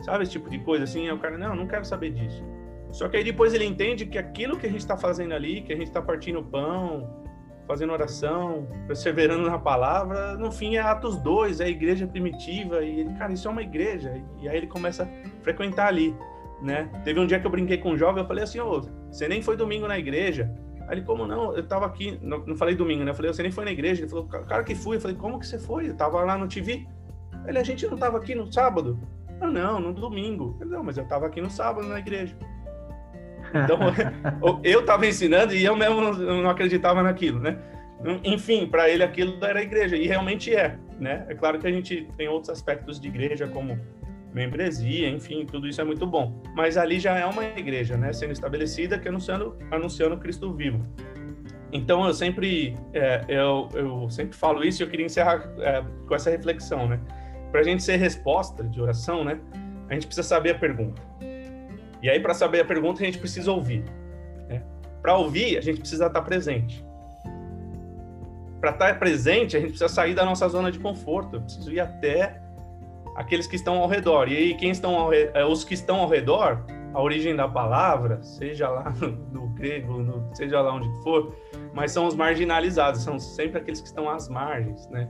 sabe? 0.02 0.24
Esse 0.24 0.34
tipo 0.34 0.50
de 0.50 0.60
coisa 0.60 0.84
assim. 0.84 1.08
Aí 1.08 1.12
o 1.12 1.20
cara, 1.20 1.38
não, 1.38 1.56
não 1.56 1.68
quero 1.68 1.86
saber 1.86 2.12
disso. 2.12 2.44
Só 2.92 3.10
que 3.10 3.18
aí 3.18 3.24
depois 3.24 3.54
ele 3.54 3.66
entende 3.66 4.06
que 4.06 4.18
aquilo 4.18 4.58
que 4.58 4.66
a 4.66 4.70
gente 4.70 4.80
está 4.80 4.96
fazendo 4.96 5.34
ali, 5.34 5.62
que 5.62 5.74
a 5.74 5.76
gente 5.76 5.88
está 5.88 6.02
partindo 6.02 6.42
pão, 6.44 7.26
fazendo 7.68 7.92
oração, 7.92 8.68
perseverando 8.88 9.50
na 9.50 9.58
palavra, 9.58 10.38
no 10.38 10.52
fim 10.52 10.76
é 10.76 10.80
Atos 10.80 11.18
2, 11.18 11.60
é 11.60 11.66
a 11.66 11.70
igreja 11.70 12.08
primitiva, 12.08 12.84
e 12.84 13.02
ele, 13.02 13.14
cara, 13.16 13.34
isso 13.34 13.48
é 13.48 13.52
uma 13.52 13.64
igreja, 13.64 14.14
e 14.40 14.48
aí 14.48 14.58
ele 14.58 14.68
começa 14.68 15.04
a 15.04 15.44
frequentar 15.44 15.88
ali, 15.88 16.16
né? 16.62 16.90
Teve 17.04 17.20
um 17.20 17.26
dia 17.26 17.40
que 17.40 17.46
eu 17.46 17.52
brinquei 17.52 17.78
com 17.78 17.92
um 17.92 17.98
jovem, 17.98 18.22
eu 18.22 18.28
falei 18.28 18.44
assim, 18.44 18.60
ô, 18.60 18.82
você 19.10 19.28
nem 19.28 19.42
foi 19.42 19.58
domingo 19.58 19.88
na 19.88 19.98
igreja? 19.98 20.50
Aí 20.88 20.98
ele, 20.98 21.02
como 21.02 21.26
não? 21.26 21.56
Eu 21.56 21.66
tava 21.66 21.86
aqui, 21.86 22.20
não, 22.22 22.40
não 22.46 22.56
falei 22.56 22.76
domingo, 22.76 23.04
né? 23.04 23.12
Eu 23.12 23.16
falei, 23.16 23.34
você 23.34 23.42
nem 23.42 23.52
foi 23.52 23.66
na 23.66 23.72
igreja? 23.72 24.02
Ele 24.02 24.10
falou, 24.10 24.26
cara 24.26 24.64
que 24.64 24.76
fui. 24.76 24.98
Eu 24.98 25.02
falei, 25.02 25.18
como 25.18 25.40
que 25.40 25.48
você 25.48 25.58
foi? 25.58 25.90
Eu 25.90 25.96
tava 25.96 26.24
lá 26.24 26.38
no 26.38 26.48
TV. 26.48 26.86
Ele, 27.48 27.58
a 27.58 27.64
gente 27.64 27.88
não 27.88 27.98
tava 27.98 28.18
aqui 28.18 28.36
no 28.36 28.52
sábado? 28.52 29.00
Eu, 29.42 29.52
não, 29.52 29.80
no 29.80 29.94
domingo. 29.94 30.58
Ele, 30.62 30.70
não, 30.70 30.84
mas 30.84 30.98
eu 30.98 31.08
tava 31.08 31.26
aqui 31.26 31.42
no 31.42 31.50
sábado 31.50 31.88
na 31.88 32.00
igreja. 32.00 32.36
Então, 33.50 33.80
eu 34.64 34.82
estava 34.82 35.06
ensinando 35.08 35.54
e 35.54 35.64
eu 35.64 35.76
mesmo 35.76 36.02
não 36.02 36.50
acreditava 36.50 37.02
naquilo, 37.02 37.40
né? 37.40 37.58
Enfim, 38.24 38.68
para 38.68 38.90
ele 38.90 39.04
aquilo 39.04 39.44
era 39.44 39.62
igreja, 39.62 39.96
e 39.96 40.06
realmente 40.06 40.54
é, 40.54 40.78
né? 41.00 41.26
É 41.30 41.34
claro 41.34 41.58
que 41.60 41.66
a 41.66 41.72
gente 41.72 42.08
tem 42.18 42.28
outros 42.28 42.50
aspectos 42.50 43.00
de 43.00 43.08
igreja, 43.08 43.48
como 43.48 43.80
membresia, 44.36 45.10
enfim, 45.10 45.46
tudo 45.46 45.66
isso 45.66 45.80
é 45.80 45.84
muito 45.86 46.06
bom. 46.06 46.44
Mas 46.54 46.76
ali 46.76 47.00
já 47.00 47.18
é 47.18 47.26
uma 47.26 47.46
igreja, 47.46 47.96
né? 47.96 48.12
Sendo 48.12 48.34
estabelecida, 48.34 49.00
que 49.00 49.08
anunciando, 49.08 49.58
anunciando 49.72 50.18
Cristo 50.18 50.54
vivo. 50.54 50.86
Então 51.72 52.06
eu 52.06 52.14
sempre 52.14 52.78
é, 52.94 53.24
eu, 53.30 53.70
eu 53.74 54.10
sempre 54.10 54.36
falo 54.36 54.62
isso 54.64 54.82
e 54.82 54.84
eu 54.84 54.90
queria 54.90 55.06
encerrar 55.06 55.50
é, 55.60 55.82
com 56.06 56.14
essa 56.14 56.30
reflexão, 56.30 56.86
né? 56.86 57.00
Para 57.50 57.62
a 57.62 57.64
gente 57.64 57.82
ser 57.82 57.96
resposta 57.96 58.62
de 58.62 58.82
oração, 58.82 59.24
né? 59.24 59.40
A 59.90 59.94
gente 59.94 60.06
precisa 60.06 60.28
saber 60.28 60.52
a 60.52 60.60
pergunta. 60.60 61.02
E 62.04 62.10
aí 62.10 62.20
para 62.20 62.34
saber 62.34 62.60
a 62.60 62.66
pergunta 62.66 63.02
a 63.02 63.06
gente 63.06 63.18
precisa 63.18 63.50
ouvir. 63.54 63.86
Né? 64.50 64.62
Para 65.02 65.16
ouvir 65.16 65.58
a 65.58 65.62
gente 65.62 65.80
precisa 65.80 66.08
estar 66.08 66.22
presente. 66.24 66.86
Para 68.60 68.72
estar 68.72 69.00
presente 69.00 69.56
a 69.56 69.62
gente 69.62 69.70
precisa 69.70 69.88
sair 69.88 70.14
da 70.14 70.26
nossa 70.26 70.46
zona 70.50 70.70
de 70.70 70.80
conforto. 70.80 71.38
Eu 71.38 71.42
preciso 71.42 71.72
ir 71.72 71.80
até 71.80 72.45
aqueles 73.16 73.48
que 73.48 73.56
estão 73.56 73.78
ao 73.78 73.88
redor. 73.88 74.28
E 74.28 74.36
aí 74.36 74.54
quem 74.54 74.70
estão 74.70 74.96
ao, 74.96 75.14
é, 75.14 75.46
os 75.46 75.64
que 75.64 75.74
estão 75.74 76.02
ao 76.02 76.10
redor, 76.10 76.64
a 76.94 77.02
origem 77.02 77.36
da 77.36 77.48
palavra, 77.48 78.22
seja 78.22 78.70
lá 78.70 78.94
no, 79.32 79.48
grego, 79.50 80.00
no, 80.00 80.30
seja 80.36 80.62
lá 80.62 80.74
onde 80.74 80.90
for, 81.02 81.36
mas 81.74 81.92
são 81.92 82.06
os 82.06 82.16
marginalizados, 82.16 83.02
são 83.02 83.18
sempre 83.18 83.60
aqueles 83.60 83.82
que 83.82 83.88
estão 83.88 84.10
às 84.10 84.30
margens, 84.30 84.88
né? 84.90 85.10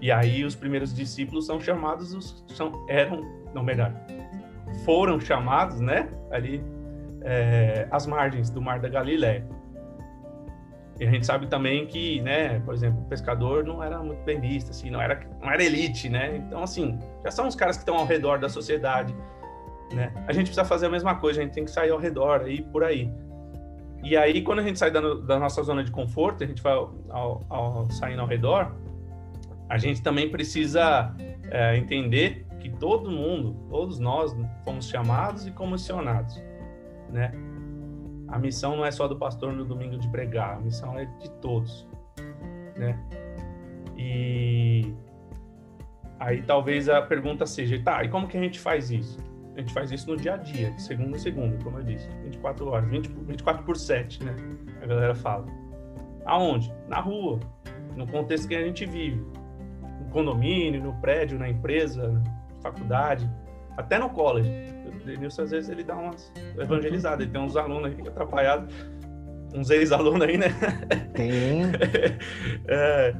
E 0.00 0.10
aí 0.10 0.44
os 0.44 0.54
primeiros 0.54 0.94
discípulos 0.94 1.46
são 1.46 1.60
chamados, 1.60 2.14
os, 2.14 2.44
são, 2.48 2.86
eram, 2.88 3.20
não 3.52 3.62
melhor, 3.62 3.92
foram 4.84 5.20
chamados, 5.20 5.80
né? 5.80 6.08
Ali 6.30 6.62
é, 7.22 7.88
às 7.90 8.06
margens 8.06 8.50
do 8.50 8.60
Mar 8.60 8.78
da 8.80 8.88
Galileia. 8.88 9.46
E 11.00 11.04
a 11.04 11.10
gente 11.10 11.26
sabe 11.26 11.46
também 11.48 11.86
que, 11.86 12.20
né, 12.20 12.60
por 12.60 12.72
exemplo, 12.72 13.00
o 13.00 13.04
pescador 13.06 13.64
não 13.64 13.82
era 13.82 13.98
muito 14.00 14.22
bem 14.22 14.40
visto, 14.40 14.70
assim, 14.70 14.90
não 14.90 15.00
era, 15.00 15.20
não 15.40 15.50
era 15.50 15.62
elite, 15.62 16.08
né? 16.08 16.36
Então, 16.36 16.62
assim, 16.62 16.98
já 17.24 17.30
são 17.30 17.48
os 17.48 17.56
caras 17.56 17.76
que 17.76 17.82
estão 17.82 17.96
ao 17.96 18.06
redor 18.06 18.38
da 18.38 18.48
sociedade, 18.48 19.14
né? 19.92 20.12
A 20.28 20.32
gente 20.32 20.46
precisa 20.46 20.64
fazer 20.64 20.86
a 20.86 20.90
mesma 20.90 21.16
coisa, 21.16 21.40
a 21.40 21.44
gente 21.44 21.52
tem 21.52 21.64
que 21.64 21.70
sair 21.70 21.90
ao 21.90 21.98
redor, 21.98 22.42
aí 22.42 22.62
por 22.62 22.84
aí. 22.84 23.10
E 24.04 24.16
aí, 24.16 24.42
quando 24.42 24.60
a 24.60 24.62
gente 24.62 24.78
sai 24.78 24.90
da, 24.90 25.00
da 25.00 25.38
nossa 25.38 25.62
zona 25.62 25.82
de 25.82 25.90
conforto, 25.90 26.44
a 26.44 26.46
gente 26.46 26.62
vai 26.62 26.74
ao, 26.74 27.44
ao, 27.48 27.90
saindo 27.90 28.20
ao 28.20 28.28
redor, 28.28 28.76
a 29.68 29.78
gente 29.78 30.00
também 30.02 30.30
precisa 30.30 31.12
é, 31.50 31.76
entender 31.76 32.46
que 32.60 32.70
todo 32.70 33.10
mundo, 33.10 33.56
todos 33.68 33.98
nós, 33.98 34.36
fomos 34.64 34.88
chamados 34.88 35.46
e 35.46 35.50
comissionados, 35.50 36.40
né? 37.10 37.32
A 38.34 38.38
missão 38.40 38.74
não 38.76 38.84
é 38.84 38.90
só 38.90 39.06
do 39.06 39.14
pastor 39.14 39.52
no 39.52 39.64
domingo 39.64 39.96
de 39.96 40.08
pregar, 40.08 40.56
a 40.56 40.60
missão 40.60 40.98
é 40.98 41.04
de 41.04 41.30
todos, 41.40 41.86
né? 42.76 42.98
E 43.96 44.92
aí 46.18 46.42
talvez 46.42 46.88
a 46.88 47.00
pergunta 47.00 47.46
seja, 47.46 47.80
tá, 47.84 48.02
e 48.02 48.08
como 48.08 48.26
que 48.26 48.36
a 48.36 48.40
gente 48.40 48.58
faz 48.58 48.90
isso? 48.90 49.20
A 49.54 49.60
gente 49.60 49.72
faz 49.72 49.92
isso 49.92 50.10
no 50.10 50.16
dia 50.16 50.34
a 50.34 50.36
dia, 50.36 50.72
de 50.72 50.82
segunda 50.82 51.16
a 51.16 51.20
segunda, 51.20 51.56
como 51.62 51.78
eu 51.78 51.84
disse, 51.84 52.08
24 52.24 52.66
horas, 52.66 52.90
20, 52.90 53.06
24 53.06 53.62
por 53.62 53.76
7, 53.76 54.24
né? 54.24 54.34
A 54.82 54.86
galera 54.86 55.14
fala. 55.14 55.46
Aonde? 56.24 56.74
Na 56.88 56.98
rua, 56.98 57.38
no 57.94 58.04
contexto 58.04 58.48
que 58.48 58.56
a 58.56 58.64
gente 58.66 58.84
vive. 58.84 59.24
No 60.00 60.10
condomínio, 60.10 60.82
no 60.82 60.92
prédio, 60.94 61.38
na 61.38 61.48
empresa, 61.48 62.08
na 62.08 62.60
faculdade, 62.60 63.30
até 63.76 63.96
no 63.96 64.10
college. 64.10 64.50
Denilson, 65.04 65.42
às 65.42 65.50
vezes, 65.50 65.70
ele 65.70 65.84
dá 65.84 65.94
umas 65.94 66.32
evangelizadas, 66.58 67.20
ele 67.20 67.30
tem 67.30 67.40
uns 67.40 67.56
alunos 67.56 67.92
aí 67.92 68.08
atrapalhados, 68.08 68.74
uns 69.54 69.70
ex-alunos 69.70 70.22
aí, 70.22 70.36
né? 70.36 70.48
Tem. 71.14 71.62
é, 72.66 73.14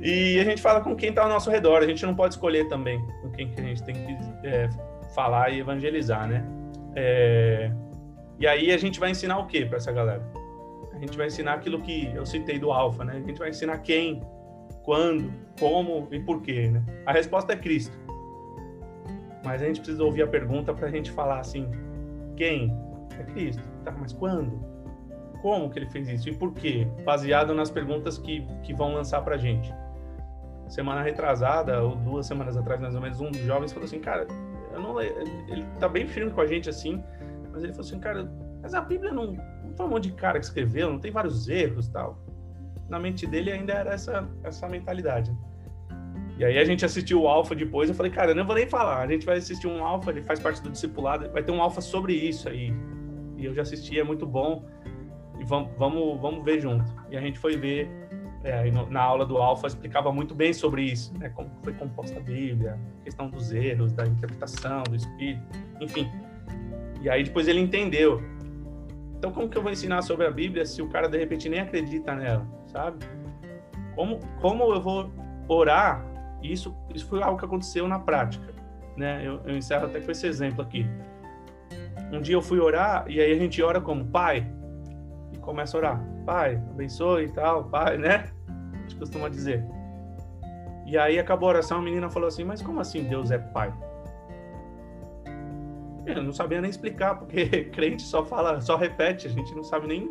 e 0.00 0.38
a 0.38 0.44
gente 0.44 0.60
fala 0.60 0.80
com 0.80 0.94
quem 0.94 1.10
está 1.10 1.22
ao 1.22 1.28
nosso 1.28 1.50
redor, 1.50 1.82
a 1.82 1.86
gente 1.86 2.04
não 2.04 2.14
pode 2.14 2.34
escolher 2.34 2.68
também 2.68 3.00
com 3.22 3.30
quem 3.30 3.48
que 3.48 3.60
a 3.60 3.64
gente 3.64 3.82
tem 3.82 3.94
que 3.94 4.46
é, 4.46 4.68
falar 5.14 5.50
e 5.50 5.60
evangelizar, 5.60 6.28
né? 6.28 6.44
É... 6.94 7.70
E 8.38 8.46
aí 8.46 8.70
a 8.72 8.76
gente 8.76 9.00
vai 9.00 9.10
ensinar 9.10 9.38
o 9.38 9.46
que 9.46 9.64
para 9.64 9.78
essa 9.78 9.92
galera? 9.92 10.22
A 10.92 10.98
gente 10.98 11.16
vai 11.16 11.26
ensinar 11.26 11.54
aquilo 11.54 11.80
que 11.80 12.10
eu 12.14 12.24
citei 12.26 12.58
do 12.58 12.70
Alfa, 12.70 13.04
né? 13.04 13.14
A 13.16 13.26
gente 13.26 13.38
vai 13.38 13.50
ensinar 13.50 13.78
quem, 13.78 14.22
quando, 14.82 15.32
como 15.58 16.08
e 16.10 16.20
por 16.20 16.42
quê, 16.42 16.68
né? 16.68 16.82
A 17.06 17.12
resposta 17.12 17.52
é 17.52 17.56
Cristo. 17.56 17.96
Mas 19.46 19.62
a 19.62 19.66
gente 19.66 19.80
precisa 19.80 20.02
ouvir 20.02 20.22
a 20.22 20.26
pergunta 20.26 20.74
para 20.74 20.88
a 20.88 20.90
gente 20.90 21.12
falar 21.12 21.38
assim: 21.38 21.70
quem? 22.34 22.76
É 23.16 23.22
Cristo. 23.22 23.62
Tá, 23.84 23.92
mas 23.92 24.12
quando? 24.12 24.60
Como 25.40 25.70
que 25.70 25.78
ele 25.78 25.86
fez 25.86 26.08
isso? 26.08 26.28
E 26.28 26.34
por 26.34 26.52
quê? 26.52 26.88
Baseado 27.04 27.54
nas 27.54 27.70
perguntas 27.70 28.18
que, 28.18 28.44
que 28.64 28.74
vão 28.74 28.92
lançar 28.92 29.22
para 29.22 29.36
a 29.36 29.38
gente. 29.38 29.72
Semana 30.66 31.00
retrasada, 31.00 31.80
ou 31.80 31.94
duas 31.94 32.26
semanas 32.26 32.56
atrás, 32.56 32.80
mais 32.80 32.96
ou 32.96 33.00
menos, 33.00 33.20
um 33.20 33.30
dos 33.30 33.42
jovens 33.42 33.72
falou 33.72 33.84
assim: 33.86 34.00
cara, 34.00 34.26
eu 34.72 34.80
não, 34.80 35.00
ele 35.00 35.64
tá 35.78 35.88
bem 35.88 36.08
firme 36.08 36.32
com 36.32 36.40
a 36.40 36.46
gente 36.46 36.68
assim, 36.68 37.00
mas 37.52 37.62
ele 37.62 37.72
falou 37.72 37.86
assim, 37.86 38.00
cara, 38.00 38.28
mas 38.60 38.74
a 38.74 38.80
Bíblia 38.80 39.12
não, 39.12 39.32
não 39.32 39.76
foi 39.76 39.86
um 39.86 39.90
monte 39.90 40.08
de 40.08 40.14
cara 40.14 40.40
que 40.40 40.44
escreveu, 40.44 40.90
não 40.90 40.98
tem 40.98 41.12
vários 41.12 41.48
erros 41.48 41.86
tal. 41.86 42.18
Na 42.88 42.98
mente 42.98 43.28
dele 43.28 43.52
ainda 43.52 43.72
era 43.74 43.94
essa, 43.94 44.28
essa 44.42 44.68
mentalidade. 44.68 45.32
E 46.38 46.44
aí 46.44 46.58
a 46.58 46.64
gente 46.64 46.84
assistiu 46.84 47.22
o 47.22 47.28
Alfa 47.28 47.54
depois, 47.54 47.88
eu 47.88 47.94
falei, 47.94 48.12
cara, 48.12 48.32
eu 48.32 48.34
não 48.34 48.44
vou 48.44 48.54
nem 48.54 48.66
falar, 48.66 49.02
a 49.02 49.06
gente 49.06 49.24
vai 49.24 49.38
assistir 49.38 49.66
um 49.66 49.82
Alfa, 49.82 50.10
ele 50.10 50.22
faz 50.22 50.38
parte 50.38 50.62
do 50.62 50.70
discipulado, 50.70 51.30
vai 51.30 51.42
ter 51.42 51.50
um 51.50 51.62
Alfa 51.62 51.80
sobre 51.80 52.12
isso 52.12 52.48
aí. 52.48 52.74
E 53.38 53.44
eu 53.44 53.54
já 53.54 53.62
assisti, 53.62 53.98
é 53.98 54.04
muito 54.04 54.26
bom. 54.26 54.64
E 55.38 55.44
vamos, 55.44 55.70
vamos, 55.78 56.20
vamos 56.20 56.44
ver 56.44 56.60
junto. 56.60 56.84
E 57.10 57.16
a 57.16 57.20
gente 57.20 57.38
foi 57.38 57.56
ver 57.56 57.88
é, 58.44 58.70
na 58.90 59.02
aula 59.02 59.26
do 59.26 59.38
Alfa 59.38 59.66
explicava 59.66 60.12
muito 60.12 60.34
bem 60.34 60.52
sobre 60.52 60.82
isso, 60.82 61.12
né? 61.18 61.30
Como 61.30 61.50
foi 61.62 61.72
composta 61.72 62.18
a 62.18 62.22
Bíblia, 62.22 62.78
questão 63.02 63.28
dos 63.28 63.52
erros, 63.52 63.92
da 63.92 64.06
interpretação, 64.06 64.82
do 64.84 64.94
Espírito, 64.94 65.42
enfim. 65.80 66.10
E 67.02 67.10
aí 67.10 67.24
depois 67.24 67.48
ele 67.48 67.60
entendeu. 67.60 68.22
Então 69.18 69.32
como 69.32 69.48
que 69.48 69.56
eu 69.56 69.62
vou 69.62 69.72
ensinar 69.72 70.02
sobre 70.02 70.26
a 70.26 70.30
Bíblia 70.30 70.64
se 70.64 70.80
o 70.80 70.88
cara 70.88 71.08
de 71.08 71.18
repente 71.18 71.48
nem 71.48 71.60
acredita 71.60 72.14
nela, 72.14 72.46
sabe? 72.66 73.04
Como, 73.94 74.20
como 74.40 74.72
eu 74.72 74.80
vou 74.80 75.10
orar? 75.48 76.04
Isso, 76.42 76.76
isso 76.94 77.06
foi 77.06 77.22
algo 77.22 77.38
que 77.38 77.44
aconteceu 77.44 77.88
na 77.88 77.98
prática, 77.98 78.54
né? 78.96 79.26
Eu, 79.26 79.40
eu 79.44 79.56
encerro 79.56 79.86
até 79.86 80.00
com 80.00 80.10
esse 80.10 80.26
exemplo 80.26 80.62
aqui. 80.62 80.86
Um 82.12 82.20
dia 82.20 82.34
eu 82.34 82.42
fui 82.42 82.60
orar 82.60 83.04
e 83.08 83.20
aí 83.20 83.32
a 83.32 83.38
gente 83.38 83.60
ora 83.62 83.80
como 83.80 84.04
Pai 84.06 84.46
e 85.32 85.38
começa 85.38 85.76
a 85.76 85.78
orar. 85.78 86.04
Pai, 86.24 86.56
abençoe 86.70 87.24
e 87.24 87.32
tal, 87.32 87.64
Pai, 87.64 87.98
né? 87.98 88.30
gente 88.86 88.96
costuma 88.96 89.28
dizer. 89.28 89.64
E 90.86 90.96
aí 90.96 91.18
acabou 91.18 91.48
a 91.48 91.52
oração, 91.52 91.78
a 91.78 91.82
menina 91.82 92.08
falou 92.08 92.28
assim: 92.28 92.44
Mas 92.44 92.62
como 92.62 92.80
assim 92.80 93.02
Deus 93.04 93.30
é 93.30 93.38
pai? 93.38 93.74
Eu 96.06 96.22
não 96.22 96.32
sabia 96.32 96.60
nem 96.60 96.70
explicar, 96.70 97.16
porque 97.16 97.64
crente 97.74 98.02
só 98.02 98.24
fala, 98.24 98.60
só 98.60 98.76
repete, 98.76 99.26
a 99.26 99.30
gente 99.30 99.52
não 99.54 99.64
sabe 99.64 99.88
nem. 99.88 100.08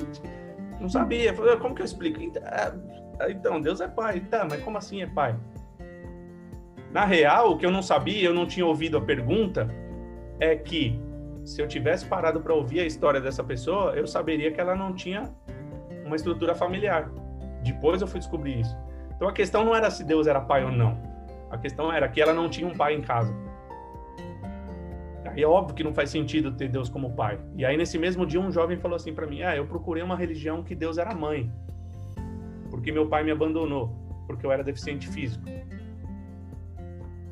Não 0.79 0.89
sabia. 0.89 1.33
Como 1.57 1.73
que 1.73 1.81
eu 1.81 1.85
explico? 1.85 2.21
Então, 2.21 2.43
é, 2.43 3.31
então, 3.31 3.61
Deus 3.61 3.79
é 3.79 3.87
pai. 3.87 4.19
Tá, 4.19 4.45
mas 4.49 4.61
como 4.61 4.77
assim 4.77 5.01
é 5.01 5.07
pai? 5.07 5.35
Na 6.95 7.03
real, 7.03 7.51
o 7.51 7.57
que 7.57 7.65
eu 7.65 7.71
não 7.71 7.81
sabia, 7.81 8.23
eu 8.23 8.33
não 8.33 8.45
tinha 8.45 8.65
ouvido 8.65 8.97
a 8.97 9.01
pergunta, 9.01 9.69
é 10.39 10.55
que 10.55 10.97
se 11.43 11.61
eu 11.61 11.67
tivesse 11.67 12.05
parado 12.05 12.39
para 12.39 12.53
ouvir 12.53 12.79
a 12.79 12.85
história 12.85 13.19
dessa 13.19 13.43
pessoa, 13.43 13.91
eu 13.97 14.07
saberia 14.07 14.49
que 14.49 14.61
ela 14.61 14.77
não 14.77 14.93
tinha 14.93 15.29
uma 16.05 16.15
estrutura 16.15 16.55
familiar. 16.55 17.11
Depois 17.61 18.01
eu 18.01 18.07
fui 18.07 18.21
descobrir 18.21 18.61
isso. 18.61 18.73
Então 19.13 19.27
a 19.27 19.33
questão 19.33 19.65
não 19.65 19.75
era 19.75 19.91
se 19.91 20.05
Deus 20.05 20.25
era 20.25 20.39
pai 20.39 20.63
ou 20.63 20.71
não. 20.71 20.97
A 21.51 21.57
questão 21.57 21.91
era 21.91 22.07
que 22.07 22.21
ela 22.21 22.33
não 22.33 22.47
tinha 22.47 22.65
um 22.65 22.73
pai 22.73 22.93
em 22.93 23.01
casa. 23.01 23.35
Aí 25.25 25.43
é 25.43 25.47
óbvio 25.47 25.75
que 25.75 25.83
não 25.83 25.93
faz 25.93 26.09
sentido 26.09 26.53
ter 26.53 26.69
Deus 26.69 26.87
como 26.87 27.13
pai. 27.13 27.37
E 27.57 27.65
aí 27.65 27.75
nesse 27.75 27.99
mesmo 27.99 28.25
dia 28.25 28.39
um 28.39 28.53
jovem 28.53 28.77
falou 28.77 28.95
assim 28.95 29.13
para 29.13 29.27
mim: 29.27 29.41
"Ah, 29.41 29.53
eu 29.53 29.67
procurei 29.67 30.01
uma 30.01 30.15
religião 30.15 30.63
que 30.63 30.73
Deus 30.73 30.97
era 30.97 31.13
mãe. 31.13 31.51
Porque 32.69 32.89
meu 32.89 33.09
pai 33.09 33.21
me 33.21 33.31
abandonou, 33.31 33.93
porque 34.25 34.45
eu 34.45 34.51
era 34.53 34.63
deficiente 34.63 35.09
físico." 35.09 35.43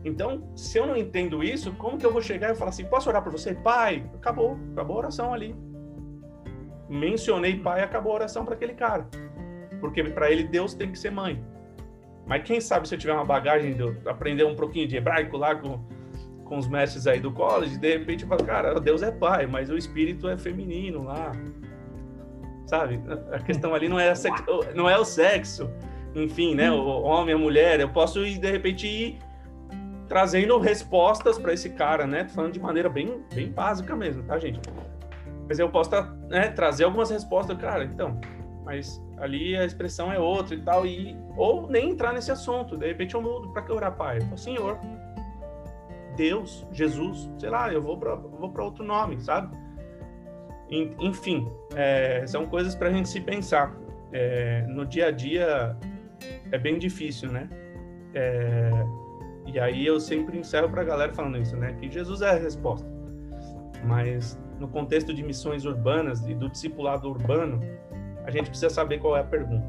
Então, 0.03 0.51
se 0.55 0.77
eu 0.77 0.85
não 0.85 0.97
entendo 0.97 1.43
isso, 1.43 1.71
como 1.73 1.97
que 1.97 2.05
eu 2.05 2.11
vou 2.11 2.21
chegar 2.21 2.51
e 2.51 2.55
falar 2.55 2.69
assim: 2.69 2.85
"Posso 2.85 3.09
orar 3.09 3.23
por 3.23 3.31
você, 3.31 3.53
pai?" 3.53 4.03
Acabou, 4.15 4.57
acabou 4.73 4.97
a 4.97 4.99
oração 4.99 5.33
ali. 5.33 5.55
Mencionei 6.89 7.57
pai, 7.57 7.81
acabou 7.81 8.11
a 8.11 8.15
oração 8.15 8.43
para 8.43 8.55
aquele 8.55 8.73
cara 8.73 9.07
porque 9.83 10.01
para 10.01 10.31
ele 10.31 10.45
Deus 10.45 10.73
tem 10.73 10.89
que 10.89 10.97
ser 10.97 11.11
mãe. 11.11 11.43
Mas 12.25 12.43
quem 12.43 12.61
sabe 12.61 12.87
se 12.87 12.95
eu 12.95 12.99
tiver 12.99 13.11
uma 13.11 13.25
bagagem 13.25 13.73
de 13.73 13.83
aprender 14.07 14.45
um 14.45 14.55
pouquinho 14.55 14.87
de 14.87 14.95
hebraico 14.95 15.35
lá 15.35 15.55
com, 15.55 15.77
com 16.45 16.57
os 16.57 16.69
mestres 16.69 17.05
aí 17.05 17.19
do 17.19 17.33
college, 17.33 17.77
de 17.77 17.97
repente 17.97 18.23
eu 18.23 18.29
falo, 18.29 18.45
cara, 18.45 18.79
Deus 18.79 19.03
é 19.03 19.11
pai, 19.11 19.45
mas 19.45 19.69
o 19.69 19.77
espírito 19.77 20.29
é 20.29 20.37
feminino 20.37 21.03
lá. 21.03 21.33
Sabe? 22.65 22.97
A 23.33 23.39
questão 23.39 23.75
ali 23.75 23.89
não 23.89 23.99
é, 23.99 24.15
sexo, 24.15 24.45
não 24.73 24.89
é 24.89 24.97
o 24.97 25.03
sexo, 25.03 25.69
enfim, 26.15 26.55
né? 26.55 26.71
O 26.71 27.01
homem, 27.01 27.35
a 27.35 27.37
mulher. 27.37 27.81
Eu 27.81 27.89
posso 27.89 28.25
ir, 28.25 28.37
de 28.37 28.49
repente, 28.49 28.87
ir 28.87 29.19
trazendo 30.07 30.57
respostas 30.59 31.37
para 31.37 31.53
esse 31.53 31.69
cara, 31.71 32.05
né? 32.05 32.23
Tô 32.25 32.33
falando 32.33 32.53
de 32.53 32.59
maneira 32.59 32.89
bem, 32.89 33.23
bem 33.33 33.51
básica 33.51 33.95
mesmo, 33.95 34.23
tá, 34.23 34.37
gente? 34.37 34.59
Mas 35.47 35.59
eu 35.59 35.69
posso 35.69 35.91
né, 36.29 36.49
trazer 36.49 36.85
algumas 36.85 37.09
respostas, 37.09 37.57
cara, 37.57 37.83
então, 37.83 38.19
mas 38.63 39.01
ali 39.17 39.55
a 39.55 39.65
expressão 39.65 40.11
é 40.11 40.19
outra 40.19 40.55
e 40.55 40.61
tal, 40.61 40.85
e 40.85 41.17
ou 41.35 41.67
nem 41.69 41.91
entrar 41.91 42.13
nesse 42.13 42.31
assunto. 42.31 42.77
De 42.77 42.87
repente 42.87 43.15
eu 43.15 43.21
mudo 43.21 43.49
para 43.49 43.61
que 43.61 43.71
orar, 43.71 43.95
pai? 43.95 44.17
Eu 44.17 44.21
falo, 44.23 44.37
Senhor, 44.37 44.79
Deus, 46.15 46.65
Jesus, 46.71 47.29
sei 47.37 47.49
lá, 47.49 47.71
eu 47.71 47.81
vou 47.81 47.97
para 47.97 48.15
vou 48.15 48.53
outro 48.59 48.83
nome, 48.83 49.19
sabe? 49.21 49.55
Enfim, 50.99 51.51
é, 51.75 52.25
são 52.25 52.47
coisas 52.47 52.75
para 52.75 52.89
a 52.89 52.91
gente 52.91 53.09
se 53.09 53.21
pensar. 53.21 53.75
É, 54.11 54.65
no 54.67 54.85
dia 54.85 55.07
a 55.07 55.11
dia 55.11 55.75
é 56.51 56.57
bem 56.57 56.79
difícil, 56.79 57.31
né? 57.31 57.49
É, 58.13 58.71
e 59.53 59.59
aí 59.59 59.85
eu 59.85 59.99
sempre 59.99 60.39
encerro 60.39 60.67
para 60.67 60.81
a 60.81 60.83
galera 60.83 61.13
falando 61.13 61.37
isso, 61.37 61.55
né? 61.55 61.73
Que 61.73 61.89
Jesus 61.89 62.23
é 62.23 62.31
a 62.31 62.33
resposta. 62.33 62.87
Mas 63.85 64.39
no 64.59 64.67
contexto 64.67 65.13
de 65.13 65.21
missões 65.21 65.63
urbanas 65.63 66.27
e 66.27 66.33
do 66.33 66.49
discipulado 66.49 67.07
urbano, 67.07 67.59
a 68.25 68.31
gente 68.31 68.49
precisa 68.49 68.71
saber 68.71 68.97
qual 68.97 69.15
é 69.15 69.19
a 69.19 69.23
pergunta. 69.23 69.67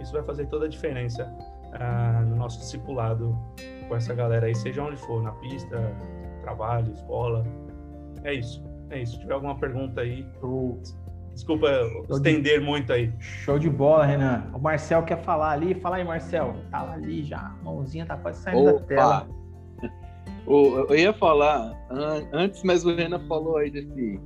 Isso 0.00 0.12
vai 0.12 0.24
fazer 0.24 0.46
toda 0.46 0.66
a 0.66 0.68
diferença 0.68 1.32
ah, 1.74 2.24
no 2.26 2.34
nosso 2.34 2.58
discipulado 2.58 3.38
com 3.86 3.94
essa 3.94 4.12
galera 4.12 4.46
aí, 4.46 4.54
seja 4.54 4.82
onde 4.82 4.96
for, 4.96 5.22
na 5.22 5.30
pista, 5.32 5.78
trabalho, 6.42 6.92
escola. 6.92 7.46
É 8.24 8.34
isso. 8.34 8.64
É 8.90 9.00
isso. 9.00 9.12
Se 9.12 9.20
tiver 9.20 9.34
alguma 9.34 9.56
pergunta 9.56 10.00
aí, 10.00 10.26
desculpa 11.34 11.68
Show 12.06 12.16
estender 12.16 12.60
de... 12.60 12.64
muito 12.64 12.92
aí. 12.92 13.12
Show 13.20 13.58
de 13.58 13.68
bola, 13.68 14.06
Renan. 14.06 14.50
O 14.52 14.58
Marcel 14.58 15.02
quer 15.02 15.22
falar 15.22 15.52
ali. 15.52 15.74
Fala 15.74 15.96
aí, 15.96 16.04
Marcel. 16.04 16.56
Tá 16.70 16.92
ali 16.92 17.22
já. 17.24 17.54
mãozinha 17.62 18.06
tá 18.06 18.16
quase 18.16 18.42
saindo 18.42 18.70
Opa. 18.70 18.80
da 18.80 18.86
tela. 18.86 19.28
Eu 20.46 20.94
ia 20.94 21.12
falar 21.12 21.74
antes, 22.32 22.62
mas 22.62 22.84
o 22.84 22.94
Renan 22.94 23.20
falou 23.26 23.56
aí 23.56 23.70
desse, 23.70 24.20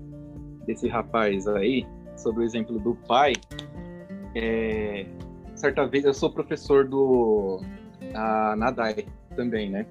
desse 0.67 0.89
rapaz 0.89 1.47
aí, 1.47 1.87
sobre 2.17 2.43
o 2.43 2.45
exemplo 2.45 2.79
do 2.79 2.95
pai. 3.07 3.33
É, 4.35 5.07
certa 5.55 5.87
vez, 5.87 6.05
eu 6.05 6.13
sou 6.13 6.31
professor 6.31 6.87
do 6.87 7.61
a, 8.15 8.57
Nadai 8.57 9.07
também, 9.37 9.71
né? 9.71 9.87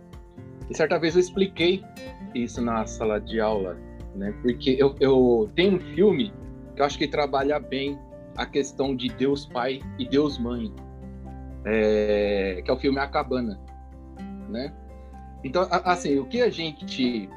E 0.69 0.75
certa 0.75 0.99
vez 0.99 1.15
eu 1.15 1.21
expliquei 1.21 1.82
isso 2.36 2.62
na 2.62 2.86
sala 2.86 3.19
de 3.21 3.39
aula 3.39 3.77
né? 4.17 4.34
Porque 4.41 4.75
eu, 4.77 4.95
eu 4.99 5.49
tenho 5.56 5.77
um 5.77 5.80
filme 5.80 6.34
eu 6.78 6.86
acho 6.86 6.98
que 6.98 7.08
trabalha 7.08 7.60
bem 7.60 8.00
a 8.38 8.46
questão 8.46 8.96
de 8.96 9.10
Deus 9.10 9.46
Pai 9.46 9.82
e 9.98 10.08
Deus 10.08 10.38
Mãe, 10.38 10.72
é, 11.66 12.62
que 12.63 12.70
é 12.70 12.74
o 12.74 12.78
filme 12.78 13.00
A 13.00 13.08
Cabana, 13.08 13.60
né? 14.48 14.74
Então, 15.44 15.68
assim, 15.84 16.20
o 16.20 16.26
que 16.26 16.42
a 16.42 16.50
gente 16.50 17.30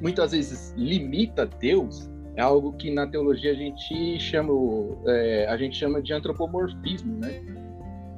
muitas 0.00 0.32
vezes 0.32 0.74
limita 0.76 1.46
Deus 1.46 2.10
é 2.36 2.42
algo 2.42 2.72
que 2.74 2.90
na 2.90 3.06
teologia 3.06 3.52
a 3.52 3.54
gente 3.54 4.18
chama, 4.18 4.52
é, 5.06 5.46
a 5.48 5.56
gente 5.56 5.76
chama 5.76 6.00
de 6.00 6.12
antropomorfismo, 6.12 7.16
né? 7.18 7.42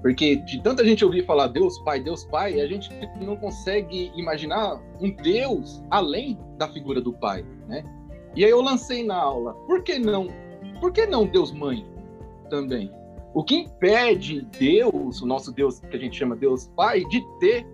Porque 0.00 0.36
de 0.36 0.60
tanta 0.60 0.84
gente 0.84 1.04
ouvir 1.04 1.24
falar 1.24 1.46
Deus 1.48 1.78
Pai, 1.80 2.00
Deus 2.00 2.24
Pai, 2.24 2.60
a 2.60 2.66
gente 2.66 2.90
não 3.20 3.36
consegue 3.36 4.12
imaginar 4.16 4.80
um 5.00 5.10
Deus 5.10 5.82
além 5.90 6.38
da 6.58 6.68
figura 6.68 7.00
do 7.00 7.12
Pai, 7.12 7.44
né? 7.68 7.84
E 8.34 8.44
aí 8.44 8.50
eu 8.50 8.60
lancei 8.60 9.04
na 9.04 9.16
aula, 9.16 9.54
por 9.66 9.82
que 9.82 9.98
não? 9.98 10.28
Por 10.82 10.92
que 10.92 11.06
não 11.06 11.24
Deus 11.24 11.52
Mãe 11.52 11.86
também? 12.50 12.90
O 13.32 13.44
que 13.44 13.54
impede 13.54 14.42
Deus, 14.58 15.22
o 15.22 15.26
nosso 15.26 15.52
Deus 15.52 15.78
que 15.78 15.96
a 15.96 15.98
gente 15.98 16.18
chama 16.18 16.34
Deus 16.34 16.66
Pai, 16.76 17.04
de 17.04 17.22
ter 17.38 17.64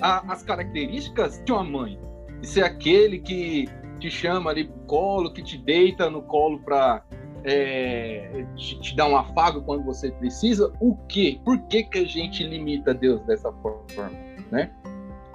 a, 0.00 0.32
as 0.32 0.42
características 0.42 1.40
de 1.44 1.52
uma 1.52 1.62
mãe? 1.62 2.00
De 2.40 2.48
ser 2.48 2.64
aquele 2.64 3.20
que 3.20 3.68
te 4.00 4.10
chama 4.10 4.50
ali 4.50 4.64
pro 4.64 4.80
colo, 4.86 5.32
que 5.32 5.40
te 5.40 5.56
deita 5.56 6.10
no 6.10 6.20
colo 6.22 6.58
para 6.58 7.04
é, 7.44 8.44
te, 8.56 8.80
te 8.80 8.96
dar 8.96 9.06
um 9.06 9.16
afago 9.16 9.62
quando 9.62 9.84
você 9.84 10.10
precisa, 10.10 10.72
o 10.80 10.96
quê? 11.06 11.40
Por 11.44 11.56
que, 11.68 11.84
que 11.84 11.98
a 12.00 12.04
gente 12.04 12.42
limita 12.42 12.92
Deus 12.92 13.22
dessa 13.22 13.52
forma, 13.52 14.10
né? 14.50 14.68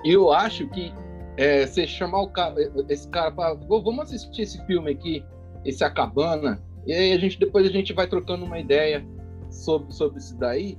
Eu 0.04 0.34
acho 0.34 0.68
que 0.68 0.94
é, 1.38 1.66
você 1.66 1.88
chamar 1.88 2.24
o 2.24 2.30
cara, 2.30 2.54
esse 2.90 3.08
cara 3.08 3.32
para 3.32 3.54
vamos 3.54 4.00
assistir 4.02 4.42
esse 4.42 4.62
filme 4.66 4.92
aqui, 4.92 5.26
esse 5.64 5.86
A 5.86 5.90
Cabana, 5.90 6.62
e 6.88 6.94
aí 6.94 7.14
a 7.14 7.18
gente 7.18 7.38
depois 7.38 7.68
a 7.68 7.70
gente 7.70 7.94
vai 7.94 8.08
trocando 8.08 8.46
uma 8.46 8.60
ideia 8.60 9.06
sobre, 9.50 9.92
sobre 9.94 10.20
isso 10.20 10.36
daí. 10.38 10.78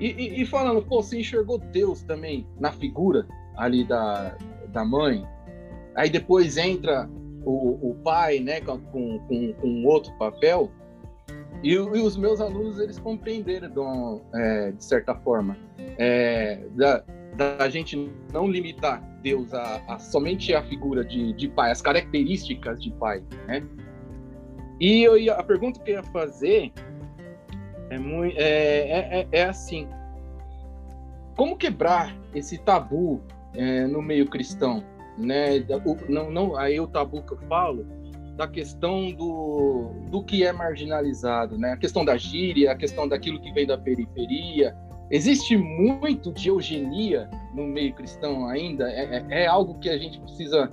E, 0.00 0.06
e, 0.06 0.42
e 0.42 0.46
falando, 0.46 0.82
pô, 0.82 1.02
você 1.02 1.20
enxergou 1.20 1.58
Deus 1.58 2.02
também 2.02 2.46
na 2.58 2.72
figura 2.72 3.26
ali 3.56 3.84
da, 3.84 4.36
da 4.68 4.84
mãe. 4.84 5.24
Aí 5.94 6.08
depois 6.08 6.56
entra 6.56 7.08
o, 7.44 7.90
o 7.90 7.94
pai, 8.02 8.38
né, 8.40 8.60
com, 8.60 8.78
com, 8.78 9.52
com 9.52 9.84
outro 9.84 10.12
papel, 10.14 10.70
e, 11.62 11.72
e, 11.72 11.76
os 11.76 12.16
meus 12.16 12.40
alunos 12.40 12.78
eles 12.78 12.98
compreenderam 12.98 13.68
de, 13.68 14.38
é, 14.40 14.72
de 14.72 14.84
certa 14.84 15.14
forma 15.14 15.56
é, 15.96 16.58
da, 16.72 17.04
da 17.36 17.68
gente 17.68 18.10
não 18.32 18.48
limitar 18.48 19.00
Deus 19.22 19.54
a, 19.54 19.80
a 19.86 19.98
somente 19.98 20.52
a 20.54 20.62
figura 20.62 21.04
de, 21.04 21.32
de, 21.34 21.48
pai, 21.48 21.70
as 21.70 21.80
características 21.80 22.82
de 22.82 22.90
pai, 22.92 23.22
né? 23.46 23.62
E 24.82 25.02
eu 25.02 25.32
a 25.32 25.42
pergunta 25.42 25.80
que 25.80 25.92
eu 25.92 25.94
ia 25.94 26.02
fazer 26.02 26.72
é, 27.88 27.98
muito, 27.98 28.36
é, 28.36 28.42
é, 28.42 29.20
é, 29.20 29.28
é 29.30 29.44
assim: 29.44 29.88
como 31.36 31.56
quebrar 31.56 32.14
esse 32.34 32.58
tabu 32.58 33.22
é, 33.54 33.86
no 33.86 34.02
meio 34.02 34.28
cristão? 34.28 34.84
né? 35.16 35.64
O, 35.84 35.96
não, 36.10 36.30
não, 36.30 36.56
aí 36.56 36.80
o 36.80 36.86
tabu 36.86 37.22
que 37.22 37.32
eu 37.32 37.38
falo 37.48 37.86
da 38.36 38.48
questão 38.48 39.12
do, 39.12 39.90
do 40.10 40.24
que 40.24 40.44
é 40.44 40.52
marginalizado, 40.52 41.58
né? 41.58 41.72
A 41.72 41.76
questão 41.76 42.04
da 42.04 42.16
gíria, 42.16 42.72
a 42.72 42.74
questão 42.74 43.06
daquilo 43.06 43.40
que 43.40 43.52
vem 43.52 43.66
da 43.66 43.76
periferia. 43.76 44.74
Existe 45.10 45.56
muito 45.56 46.32
de 46.32 46.48
eugenia 46.48 47.28
no 47.54 47.64
meio 47.64 47.92
cristão 47.92 48.48
ainda. 48.48 48.90
É, 48.90 49.16
é, 49.28 49.42
é 49.42 49.46
algo 49.46 49.78
que 49.78 49.90
a 49.90 49.98
gente 49.98 50.18
precisa 50.20 50.70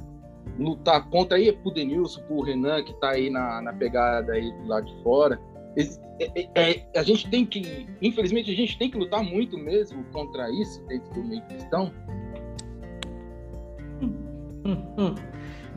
lutar 0.58 1.10
contra. 1.10 1.38
Aí 1.38 1.52
pro 1.52 1.72
Denilson, 1.72 2.22
pro 2.24 2.42
Renan, 2.42 2.84
que 2.84 2.92
está 2.92 3.12
aí 3.12 3.30
na, 3.30 3.62
na 3.62 3.74
pegada 3.74 4.34
aí 4.34 4.52
do 4.52 4.68
lado 4.68 4.86
de 4.86 5.04
fora. 5.04 5.40
É, 5.78 6.42
é, 6.42 6.50
é, 6.56 7.00
a 7.00 7.04
gente 7.04 7.30
tem 7.30 7.46
que, 7.46 7.88
infelizmente, 8.02 8.52
a 8.52 8.56
gente 8.56 8.78
tem 8.78 8.90
que 8.90 8.98
lutar 8.98 9.24
muito 9.24 9.58
mesmo 9.58 10.04
contra 10.12 10.50
isso 10.50 10.84
dentro 10.88 11.14
do 11.14 11.24
meio 11.24 11.42
cristão, 11.44 11.94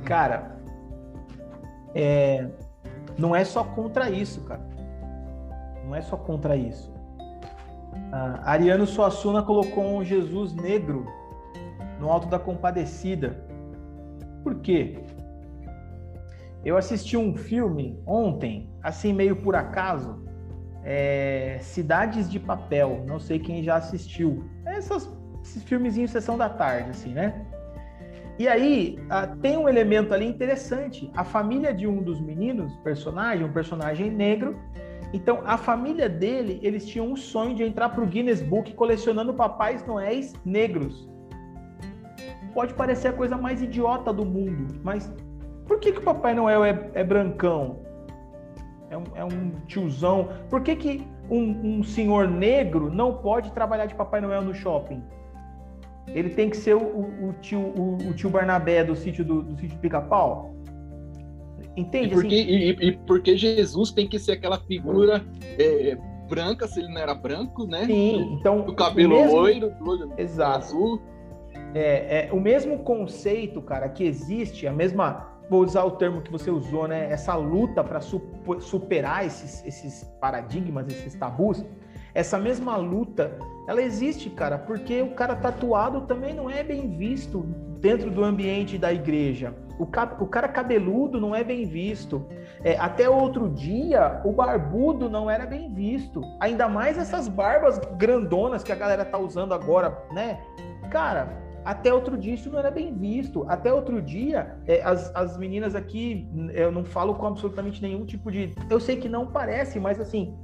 Cara, 0.04 0.56
é, 1.94 2.48
não 3.16 3.34
é 3.34 3.44
só 3.44 3.64
contra 3.64 4.10
isso, 4.10 4.42
cara. 4.42 4.66
Não 5.84 5.94
é 5.94 6.02
só 6.02 6.16
contra 6.16 6.56
isso. 6.56 6.92
A 8.10 8.52
Ariano 8.52 8.86
Suassuna 8.86 9.42
colocou 9.42 9.84
um 9.84 10.04
Jesus 10.04 10.54
negro 10.54 11.06
no 11.98 12.10
Alto 12.10 12.26
da 12.26 12.38
Compadecida. 12.38 13.44
Por 14.42 14.60
quê? 14.60 14.98
Eu 16.64 16.76
assisti 16.76 17.16
um 17.16 17.34
filme 17.34 18.00
ontem, 18.06 18.70
assim 18.82 19.12
meio 19.12 19.36
por 19.36 19.56
acaso, 19.56 20.24
é, 20.84 21.58
Cidades 21.60 22.30
de 22.30 22.38
Papel. 22.38 23.04
Não 23.06 23.18
sei 23.18 23.38
quem 23.38 23.62
já 23.62 23.76
assistiu. 23.76 24.44
Essas, 24.64 25.10
esses 25.42 25.62
filmezinhos 25.64 26.10
sessão 26.10 26.38
da 26.38 26.48
tarde, 26.48 26.90
assim, 26.90 27.12
né? 27.12 27.46
E 28.38 28.48
aí 28.48 28.98
uh, 29.06 29.36
tem 29.38 29.56
um 29.56 29.68
elemento 29.68 30.14
ali 30.14 30.26
interessante. 30.26 31.10
A 31.14 31.24
família 31.24 31.72
de 31.74 31.86
um 31.86 32.02
dos 32.02 32.20
meninos, 32.20 32.74
personagem, 32.76 33.44
um 33.44 33.52
personagem 33.52 34.10
negro. 34.10 34.58
Então, 35.12 35.42
a 35.44 35.58
família 35.58 36.08
dele, 36.08 36.58
eles 36.62 36.86
tinham 36.86 37.12
um 37.12 37.16
sonho 37.16 37.54
de 37.54 37.62
entrar 37.62 37.90
para 37.90 38.02
o 38.02 38.06
Guinness 38.06 38.40
Book 38.40 38.72
colecionando 38.74 39.34
papais 39.34 39.86
noéis 39.86 40.32
negros. 40.44 41.08
Pode 42.54 42.74
parecer 42.74 43.08
a 43.08 43.12
coisa 43.12 43.36
mais 43.36 43.62
idiota 43.62 44.12
do 44.12 44.24
mundo, 44.24 44.80
mas 44.82 45.10
por 45.66 45.78
que, 45.78 45.92
que 45.92 45.98
o 45.98 46.02
Papai 46.02 46.34
Noel 46.34 46.64
é, 46.64 46.90
é 46.94 47.04
brancão? 47.04 47.80
É 48.90 48.96
um, 48.96 49.04
é 49.14 49.24
um, 49.24 49.52
tiozão. 49.66 50.28
Por 50.50 50.62
que, 50.62 50.76
que 50.76 51.06
um, 51.30 51.78
um 51.78 51.82
senhor 51.82 52.28
negro 52.28 52.92
não 52.92 53.14
pode 53.14 53.50
trabalhar 53.52 53.86
de 53.86 53.94
Papai 53.94 54.20
Noel 54.20 54.42
no 54.42 54.54
shopping? 54.54 55.02
Ele 56.08 56.30
tem 56.30 56.50
que 56.50 56.56
ser 56.56 56.74
o, 56.74 56.80
o 56.80 57.34
tio, 57.40 57.60
o, 57.60 57.96
o, 58.08 58.12
tio 58.12 58.28
Barnabé 58.28 58.84
do 58.84 58.94
sítio 58.94 59.24
do, 59.24 59.42
do 59.42 59.56
sítio 59.56 59.78
Pica-Pau? 59.78 60.54
Entende? 61.76 62.08
E 62.08 62.10
porque, 62.10 62.34
assim? 62.34 62.50
e, 62.50 62.88
e 62.88 62.96
porque, 63.06 63.36
Jesus 63.36 63.92
tem 63.92 64.06
que 64.06 64.18
ser 64.18 64.32
aquela 64.32 64.58
figura 64.58 65.24
é, 65.58 65.96
branca, 66.28 66.66
se 66.66 66.80
ele 66.80 66.92
não 66.92 67.00
era 67.00 67.14
branco, 67.14 67.66
né? 67.66 67.86
Sim, 67.86 68.36
então. 68.38 68.60
O 68.60 68.74
cabelo 68.74 69.14
mesmo... 69.14 69.36
loiro, 69.36 69.72
Exato. 70.18 70.58
azul. 70.58 71.02
É, 71.74 72.28
é, 72.28 72.32
o 72.32 72.40
mesmo 72.40 72.78
conceito, 72.80 73.60
cara, 73.62 73.88
que 73.88 74.04
existe, 74.04 74.66
a 74.66 74.72
mesma. 74.72 75.30
Vou 75.50 75.62
usar 75.62 75.84
o 75.84 75.92
termo 75.92 76.22
que 76.22 76.30
você 76.30 76.50
usou, 76.50 76.88
né? 76.88 77.10
Essa 77.10 77.34
luta 77.34 77.84
para 77.84 78.00
superar 78.00 79.26
esses, 79.26 79.64
esses 79.66 80.04
paradigmas, 80.20 80.86
esses 80.88 81.14
tabus 81.14 81.64
essa 82.14 82.38
mesma 82.38 82.76
luta, 82.76 83.38
ela 83.66 83.80
existe, 83.80 84.28
cara, 84.28 84.58
porque 84.58 85.00
o 85.00 85.12
cara 85.12 85.34
tatuado 85.34 86.02
também 86.02 86.34
não 86.34 86.50
é 86.50 86.62
bem 86.62 86.96
visto 86.96 87.40
dentro 87.80 88.10
do 88.10 88.22
ambiente 88.22 88.76
da 88.76 88.92
igreja. 88.92 89.54
O, 89.78 89.84
o 89.84 90.26
cara 90.26 90.48
cabeludo 90.48 91.18
não 91.18 91.34
é 91.34 91.42
bem 91.42 91.64
visto. 91.64 92.26
É, 92.62 92.76
até 92.78 93.08
outro 93.08 93.48
dia, 93.48 94.20
o 94.24 94.32
barbudo 94.32 95.08
não 95.08 95.30
era 95.30 95.46
bem 95.46 95.72
visto. 95.72 96.22
Ainda 96.38 96.68
mais 96.68 96.98
essas 96.98 97.28
barbas 97.28 97.78
grandonas 97.96 98.62
que 98.62 98.70
a 98.70 98.76
galera 98.76 99.04
tá 99.04 99.18
usando 99.18 99.54
agora, 99.54 99.96
né? 100.12 100.38
Cara, 100.90 101.28
até 101.64 101.92
outro 101.92 102.16
dia 102.16 102.34
isso 102.34 102.50
não 102.50 102.58
era 102.58 102.70
bem 102.70 102.94
visto. 102.94 103.44
Até 103.48 103.72
outro 103.72 104.02
dia, 104.02 104.56
é, 104.66 104.82
as, 104.82 105.14
as 105.14 105.36
meninas 105.36 105.74
aqui, 105.74 106.28
eu 106.52 106.72
não 106.72 106.84
falo 106.84 107.14
com 107.14 107.26
absolutamente 107.26 107.80
nenhum 107.80 108.04
tipo 108.04 108.30
de. 108.30 108.52
Eu 108.68 108.80
sei 108.80 108.96
que 108.96 109.08
não 109.08 109.26
parece, 109.26 109.78
mas 109.78 110.00
assim, 110.00 110.34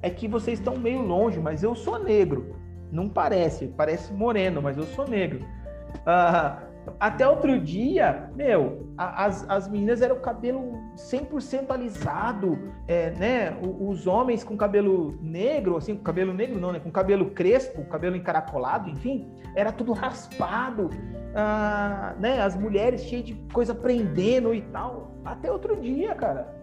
é 0.00 0.10
que 0.10 0.26
vocês 0.26 0.58
estão 0.58 0.76
meio 0.76 1.02
longe, 1.02 1.38
mas 1.38 1.62
eu 1.62 1.74
sou 1.74 1.98
negro. 2.02 2.56
Não 2.90 3.08
parece, 3.08 3.68
parece 3.68 4.12
moreno, 4.12 4.60
mas 4.60 4.76
eu 4.76 4.84
sou 4.84 5.06
negro. 5.08 5.44
Uh, 6.00 6.71
até 6.98 7.26
outro 7.28 7.58
dia, 7.60 8.30
meu, 8.34 8.88
as, 8.96 9.48
as 9.48 9.68
meninas 9.68 10.02
eram 10.02 10.18
cabelo 10.20 10.72
100% 10.96 11.70
alisado, 11.70 12.58
é, 12.88 13.10
né? 13.10 13.56
Os 13.80 14.06
homens 14.06 14.42
com 14.42 14.56
cabelo 14.56 15.18
negro, 15.20 15.76
assim, 15.76 15.96
com 15.96 16.02
cabelo 16.02 16.32
negro 16.32 16.58
não, 16.58 16.72
né? 16.72 16.80
Com 16.80 16.90
cabelo 16.90 17.30
crespo, 17.30 17.84
cabelo 17.84 18.16
encaracolado, 18.16 18.88
enfim, 18.88 19.30
era 19.54 19.70
tudo 19.70 19.92
raspado, 19.92 20.90
ah, 21.34 22.14
né? 22.18 22.40
As 22.40 22.56
mulheres 22.56 23.02
cheias 23.02 23.24
de 23.24 23.34
coisa 23.52 23.74
prendendo 23.74 24.54
e 24.54 24.62
tal. 24.62 25.12
Até 25.24 25.50
outro 25.50 25.80
dia, 25.80 26.14
cara 26.14 26.62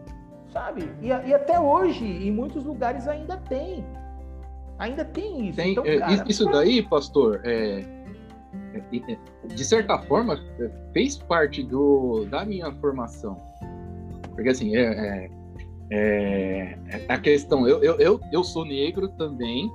sabe? 0.51 0.89
E, 1.01 1.07
e, 1.07 1.33
até 1.33 1.59
hoje, 1.59 2.05
em 2.05 2.31
muitos 2.31 2.65
lugares 2.65 3.07
ainda 3.07 3.37
tem. 3.37 3.85
Ainda 4.77 5.03
tem 5.03 5.49
isso. 5.49 5.57
Tem, 5.57 5.71
então, 5.71 5.85
é, 5.85 5.97
cara, 5.97 6.25
isso 6.27 6.45
daí, 6.45 6.81
pastor, 6.81 7.41
é, 7.43 7.83
de 9.47 9.65
certa 9.65 9.97
forma, 9.99 10.39
fez 10.93 11.17
parte 11.17 11.63
do, 11.63 12.25
da 12.25 12.45
minha 12.45 12.71
formação. 12.73 13.41
Porque, 14.33 14.49
assim, 14.49 14.75
é, 14.75 15.29
é, 15.91 16.77
é 16.87 17.05
a 17.07 17.17
questão... 17.17 17.67
Eu, 17.67 17.83
eu, 17.83 18.19
eu, 18.31 18.43
sou 18.43 18.65
negro 18.65 19.09
também 19.09 19.71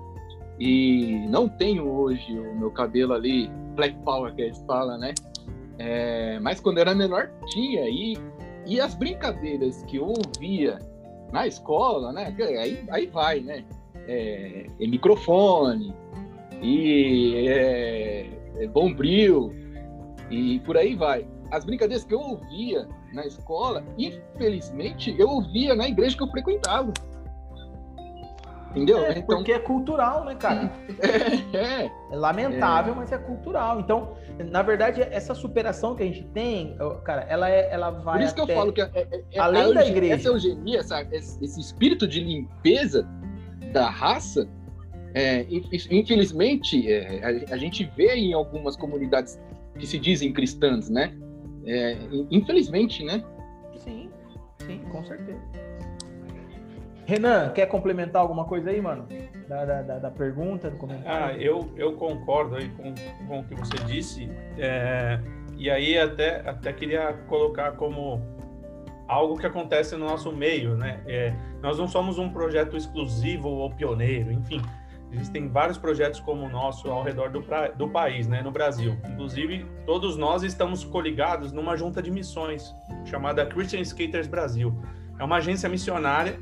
e 0.58 1.26
não 1.28 1.48
tenho 1.48 1.88
hoje 1.88 2.38
o 2.38 2.54
meu 2.54 2.70
cabelo 2.70 3.12
ali, 3.12 3.50
black 3.74 3.96
power, 4.04 4.34
que 4.34 4.42
eles 4.42 4.58
falam, 4.66 4.98
né? 4.98 5.12
É, 5.78 6.38
mas 6.40 6.60
quando 6.60 6.78
era 6.78 6.94
menor, 6.94 7.30
tinha. 7.50 7.88
E 7.88 8.16
e 8.66 8.80
as 8.80 8.94
brincadeiras 8.94 9.82
que 9.84 9.96
eu 9.96 10.06
ouvia 10.06 10.78
na 11.32 11.46
escola, 11.46 12.12
né? 12.12 12.34
Aí, 12.38 12.84
aí 12.88 13.06
vai, 13.06 13.40
né? 13.40 13.64
É, 14.06 14.66
é 14.80 14.86
microfone, 14.86 15.94
e 16.62 18.30
é, 18.56 18.66
bombril, 18.66 19.52
e 20.30 20.60
por 20.60 20.76
aí 20.76 20.94
vai. 20.94 21.26
As 21.50 21.64
brincadeiras 21.64 22.04
que 22.04 22.14
eu 22.14 22.20
ouvia 22.20 22.88
na 23.12 23.26
escola, 23.26 23.84
infelizmente, 23.98 25.14
eu 25.18 25.28
ouvia 25.28 25.74
na 25.74 25.88
igreja 25.88 26.16
que 26.16 26.22
eu 26.22 26.28
frequentava. 26.28 26.92
Entendeu? 28.70 28.98
É, 28.98 29.18
então... 29.18 29.36
Porque 29.36 29.52
é 29.52 29.58
cultural, 29.60 30.24
né, 30.24 30.34
cara? 30.34 30.72
É, 31.00 31.56
é. 31.56 31.92
é 32.10 32.16
lamentável, 32.16 32.94
mas 32.94 33.12
é 33.12 33.18
cultural. 33.18 33.78
Então, 33.78 34.16
na 34.50 34.62
verdade, 34.62 35.00
essa 35.00 35.34
superação 35.34 35.94
que 35.94 36.02
a 36.02 36.06
gente 36.06 36.24
tem, 36.24 36.76
cara, 37.04 37.22
ela, 37.28 37.48
é, 37.48 37.72
ela 37.72 37.90
vai. 37.90 38.18
Por 38.18 38.24
isso 38.24 38.34
até... 38.34 38.44
que 38.46 38.50
eu 38.50 38.56
falo 38.56 38.72
que 38.72 38.80
é, 38.80 38.90
é, 38.94 39.22
é 39.32 39.38
além 39.38 39.72
da 39.72 39.86
igreja. 39.86 40.14
Essa 40.14 40.28
eugenia, 40.28 40.80
essa, 40.80 41.02
esse 41.12 41.60
espírito 41.60 42.08
de 42.08 42.20
limpeza 42.20 43.08
da 43.72 43.88
raça, 43.88 44.48
infelizmente, 45.90 46.86
a, 47.22 47.54
a, 47.54 47.56
gente 47.56 47.84
vê 47.96 48.14
em 48.14 48.32
algumas 48.32 48.76
comunidades 48.76 49.40
que 49.78 49.86
se 49.86 49.98
dizem 49.98 50.32
cristãs, 50.32 50.90
né? 50.90 51.12
infelizmente, 52.30 53.04
né? 53.04 53.24
Sim, 53.76 54.10
sim, 54.66 54.80
com 54.90 55.04
certeza. 55.04 55.40
Renan, 57.06 57.50
quer 57.50 57.66
complementar 57.66 58.22
alguma 58.22 58.44
coisa 58.44 58.70
aí, 58.70 58.80
mano? 58.80 59.06
Da, 59.48 59.64
da, 59.64 59.98
da 59.98 60.10
pergunta, 60.10 60.70
do 60.70 60.76
comentário? 60.76 61.36
Ah, 61.36 61.38
eu, 61.38 61.70
eu 61.76 61.92
concordo 61.94 62.56
aí 62.56 62.68
com, 62.70 62.94
com 63.26 63.40
o 63.40 63.44
que 63.44 63.54
você 63.54 63.76
disse. 63.86 64.28
É, 64.58 65.20
e 65.56 65.70
aí 65.70 65.98
até, 65.98 66.40
até 66.48 66.72
queria 66.72 67.12
colocar 67.28 67.72
como 67.72 68.22
algo 69.06 69.38
que 69.38 69.46
acontece 69.46 69.96
no 69.96 70.06
nosso 70.06 70.32
meio, 70.32 70.76
né? 70.76 71.00
É, 71.06 71.34
nós 71.60 71.78
não 71.78 71.86
somos 71.86 72.18
um 72.18 72.30
projeto 72.30 72.74
exclusivo 72.74 73.48
ou 73.48 73.70
pioneiro, 73.70 74.32
enfim. 74.32 74.62
Existem 75.14 75.48
vários 75.48 75.78
projetos 75.78 76.18
como 76.20 76.44
o 76.44 76.48
nosso 76.48 76.90
ao 76.90 77.02
redor 77.02 77.30
do, 77.30 77.40
pra, 77.40 77.68
do 77.68 77.88
país, 77.88 78.26
né, 78.26 78.42
no 78.42 78.50
Brasil. 78.50 78.98
Inclusive, 79.08 79.64
todos 79.86 80.16
nós 80.16 80.42
estamos 80.42 80.84
coligados 80.84 81.52
numa 81.52 81.76
junta 81.76 82.02
de 82.02 82.10
missões 82.10 82.74
chamada 83.04 83.46
Christian 83.46 83.80
Skaters 83.80 84.26
Brasil. 84.26 84.74
É 85.18 85.24
uma 85.24 85.36
agência 85.36 85.68
missionária 85.68 86.38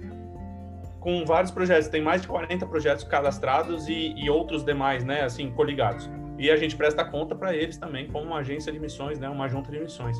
com 0.99 1.25
vários 1.27 1.51
projetos, 1.51 1.89
tem 1.89 2.01
mais 2.01 2.23
de 2.23 2.29
40 2.29 2.65
projetos 2.67 3.05
cadastrados 3.05 3.89
e, 3.89 4.15
e 4.17 4.31
outros 4.31 4.65
demais, 4.65 5.05
né, 5.05 5.23
assim, 5.23 5.51
coligados. 5.51 6.09
E 6.39 6.51
a 6.51 6.57
gente 6.57 6.77
presta 6.77 7.05
conta 7.05 7.35
para 7.35 7.55
eles 7.55 7.77
também 7.77 8.09
como 8.09 8.27
uma 8.27 8.39
agência 8.39 8.73
de 8.73 8.79
missões, 8.79 9.19
né, 9.19 9.29
uma 9.29 9.49
junta 9.49 9.71
de 9.71 9.81
missões. 9.81 10.17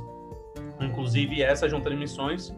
Inclusive, 0.81 1.41
essa 1.43 1.69
junta 1.69 1.89
de 1.89 1.97
missões 1.97 2.55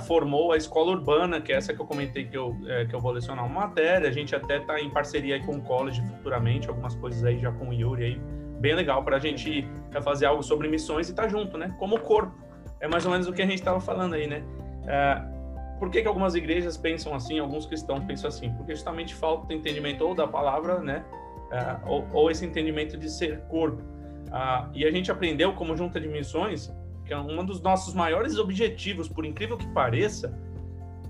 formou 0.00 0.52
a 0.52 0.56
escola 0.56 0.92
urbana, 0.92 1.40
que 1.40 1.52
é 1.52 1.56
essa 1.56 1.72
que 1.72 1.80
eu 1.80 1.86
comentei 1.86 2.24
que 2.24 2.36
eu, 2.36 2.56
é, 2.66 2.84
que 2.84 2.94
eu 2.94 3.00
vou 3.00 3.12
lecionar 3.12 3.44
uma 3.44 3.60
matéria. 3.60 4.08
A 4.08 4.12
gente 4.12 4.34
até 4.34 4.58
está 4.58 4.80
em 4.80 4.90
parceria 4.90 5.40
com 5.44 5.56
o 5.56 5.60
college 5.62 6.02
futuramente, 6.02 6.68
algumas 6.68 6.94
coisas 6.94 7.24
aí 7.24 7.38
já 7.38 7.52
com 7.52 7.68
o 7.68 7.72
Yuri 7.72 8.04
aí, 8.04 8.20
bem 8.60 8.74
legal 8.74 9.02
para 9.04 9.16
a 9.16 9.20
gente 9.20 9.66
fazer 10.02 10.26
algo 10.26 10.42
sobre 10.42 10.68
missões 10.68 11.08
e 11.08 11.12
estar 11.12 11.24
tá 11.24 11.28
junto, 11.28 11.56
né, 11.56 11.74
como 11.78 11.98
corpo. 12.00 12.34
É 12.80 12.88
mais 12.88 13.04
ou 13.04 13.12
menos 13.12 13.26
o 13.26 13.32
que 13.32 13.42
a 13.42 13.46
gente 13.46 13.58
estava 13.58 13.80
falando 13.80 14.14
aí, 14.14 14.26
né? 14.26 14.42
Uh, 14.84 15.78
por 15.78 15.90
que, 15.90 16.02
que 16.02 16.08
algumas 16.08 16.34
igrejas 16.34 16.76
pensam 16.76 17.14
assim, 17.14 17.38
alguns 17.38 17.66
cristãos 17.66 18.04
pensam 18.04 18.28
assim? 18.28 18.52
Porque 18.54 18.74
justamente 18.74 19.14
falta 19.14 19.52
entendimento 19.52 20.04
ou 20.04 20.14
da 20.14 20.26
palavra, 20.26 20.80
né? 20.80 21.04
Uh, 21.50 21.88
ou, 21.90 22.06
ou, 22.12 22.30
esse 22.30 22.44
entendimento 22.44 22.96
de 22.96 23.08
ser 23.08 23.40
corpo. 23.48 23.82
Uh, 23.82 24.70
e 24.74 24.84
a 24.84 24.90
gente 24.90 25.10
aprendeu 25.10 25.52
como 25.54 25.76
junta 25.76 26.00
de 26.00 26.06
missões 26.06 26.72
que 27.08 27.12
é 27.14 27.18
um 27.18 27.44
dos 27.44 27.60
nossos 27.60 27.94
maiores 27.94 28.38
objetivos, 28.38 29.08
por 29.08 29.26
incrível 29.26 29.56
que 29.56 29.66
pareça, 29.68 30.38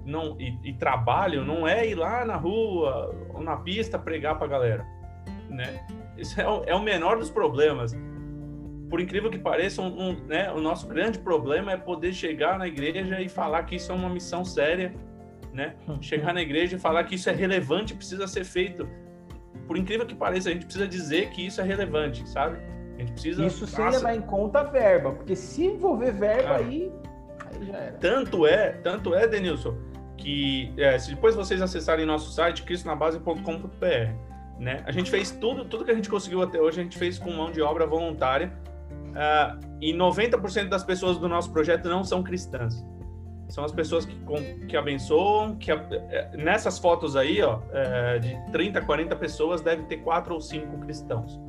não, 0.06 0.40
e, 0.40 0.56
e 0.64 0.72
trabalho 0.72 1.44
não 1.44 1.68
é 1.68 1.86
ir 1.86 1.94
lá 1.94 2.24
na 2.24 2.36
rua 2.36 3.14
ou 3.34 3.42
na 3.42 3.56
pista 3.56 3.98
pregar 3.98 4.38
para 4.38 4.46
a 4.46 4.48
galera, 4.48 4.86
né? 5.50 5.86
Isso 6.16 6.40
é 6.40 6.48
o, 6.48 6.64
é 6.64 6.74
o 6.74 6.80
menor 6.80 7.18
dos 7.18 7.30
problemas 7.30 7.94
por 8.88 9.00
incrível 9.00 9.30
que 9.30 9.38
pareça, 9.38 9.82
um, 9.82 10.10
um, 10.10 10.12
né, 10.26 10.50
o 10.50 10.60
nosso 10.60 10.86
grande 10.86 11.18
problema 11.18 11.72
é 11.72 11.76
poder 11.76 12.12
chegar 12.12 12.58
na 12.58 12.66
igreja 12.66 13.20
e 13.20 13.28
falar 13.28 13.64
que 13.64 13.76
isso 13.76 13.92
é 13.92 13.94
uma 13.94 14.08
missão 14.08 14.44
séria, 14.44 14.94
né? 15.52 15.74
Chegar 16.00 16.32
na 16.32 16.40
igreja 16.40 16.76
e 16.76 16.78
falar 16.78 17.04
que 17.04 17.14
isso 17.14 17.28
é 17.28 17.32
relevante, 17.32 17.94
precisa 17.94 18.26
ser 18.26 18.44
feito. 18.44 18.88
Por 19.66 19.76
incrível 19.76 20.06
que 20.06 20.14
pareça, 20.14 20.48
a 20.48 20.52
gente 20.52 20.64
precisa 20.64 20.88
dizer 20.88 21.30
que 21.30 21.46
isso 21.46 21.60
é 21.60 21.64
relevante, 21.64 22.26
sabe? 22.28 22.58
A 22.98 23.00
gente 23.00 23.12
precisa. 23.12 23.46
Isso 23.46 23.66
sem 23.66 23.88
levar 23.88 24.14
em 24.14 24.20
conta 24.20 24.60
a 24.60 24.64
verba, 24.64 25.12
porque 25.12 25.36
se 25.36 25.64
envolver 25.64 26.12
verba 26.12 26.56
aí, 26.56 26.92
aí 27.46 27.66
já 27.66 27.76
era. 27.76 27.92
Tanto 27.98 28.44
é, 28.44 28.72
tanto 28.72 29.14
é, 29.14 29.26
Denilson, 29.28 29.76
que 30.16 30.74
é, 30.76 30.98
se 30.98 31.14
depois 31.14 31.36
vocês 31.36 31.62
acessarem 31.62 32.04
nosso 32.04 32.32
site, 32.32 32.64
cristonabase.com.br, 32.64 34.58
né? 34.58 34.82
A 34.84 34.90
gente 34.90 35.10
fez 35.10 35.30
tudo, 35.30 35.64
tudo 35.64 35.84
que 35.84 35.92
a 35.92 35.94
gente 35.94 36.10
conseguiu 36.10 36.42
até 36.42 36.60
hoje, 36.60 36.80
a 36.80 36.82
gente 36.82 36.98
fez 36.98 37.18
com 37.18 37.30
mão 37.30 37.52
de 37.52 37.62
obra 37.62 37.86
voluntária 37.86 38.52
uh, 39.08 39.58
e 39.80 39.94
90% 39.94 40.68
das 40.68 40.82
pessoas 40.82 41.18
do 41.18 41.28
nosso 41.28 41.52
projeto 41.52 41.88
não 41.88 42.02
são 42.02 42.22
cristãs. 42.22 42.84
São 43.48 43.64
as 43.64 43.72
pessoas 43.72 44.04
que, 44.04 44.14
que 44.66 44.76
abençoam, 44.76 45.56
que 45.56 45.72
eh, 45.72 46.30
nessas 46.34 46.78
fotos 46.78 47.16
aí, 47.16 47.40
ó, 47.40 47.58
uh, 47.58 48.20
de 48.20 48.36
30, 48.52 48.82
40 48.82 49.16
pessoas, 49.16 49.62
deve 49.62 49.84
ter 49.84 49.98
quatro 49.98 50.34
ou 50.34 50.40
cinco 50.40 50.76
cristãos. 50.80 51.40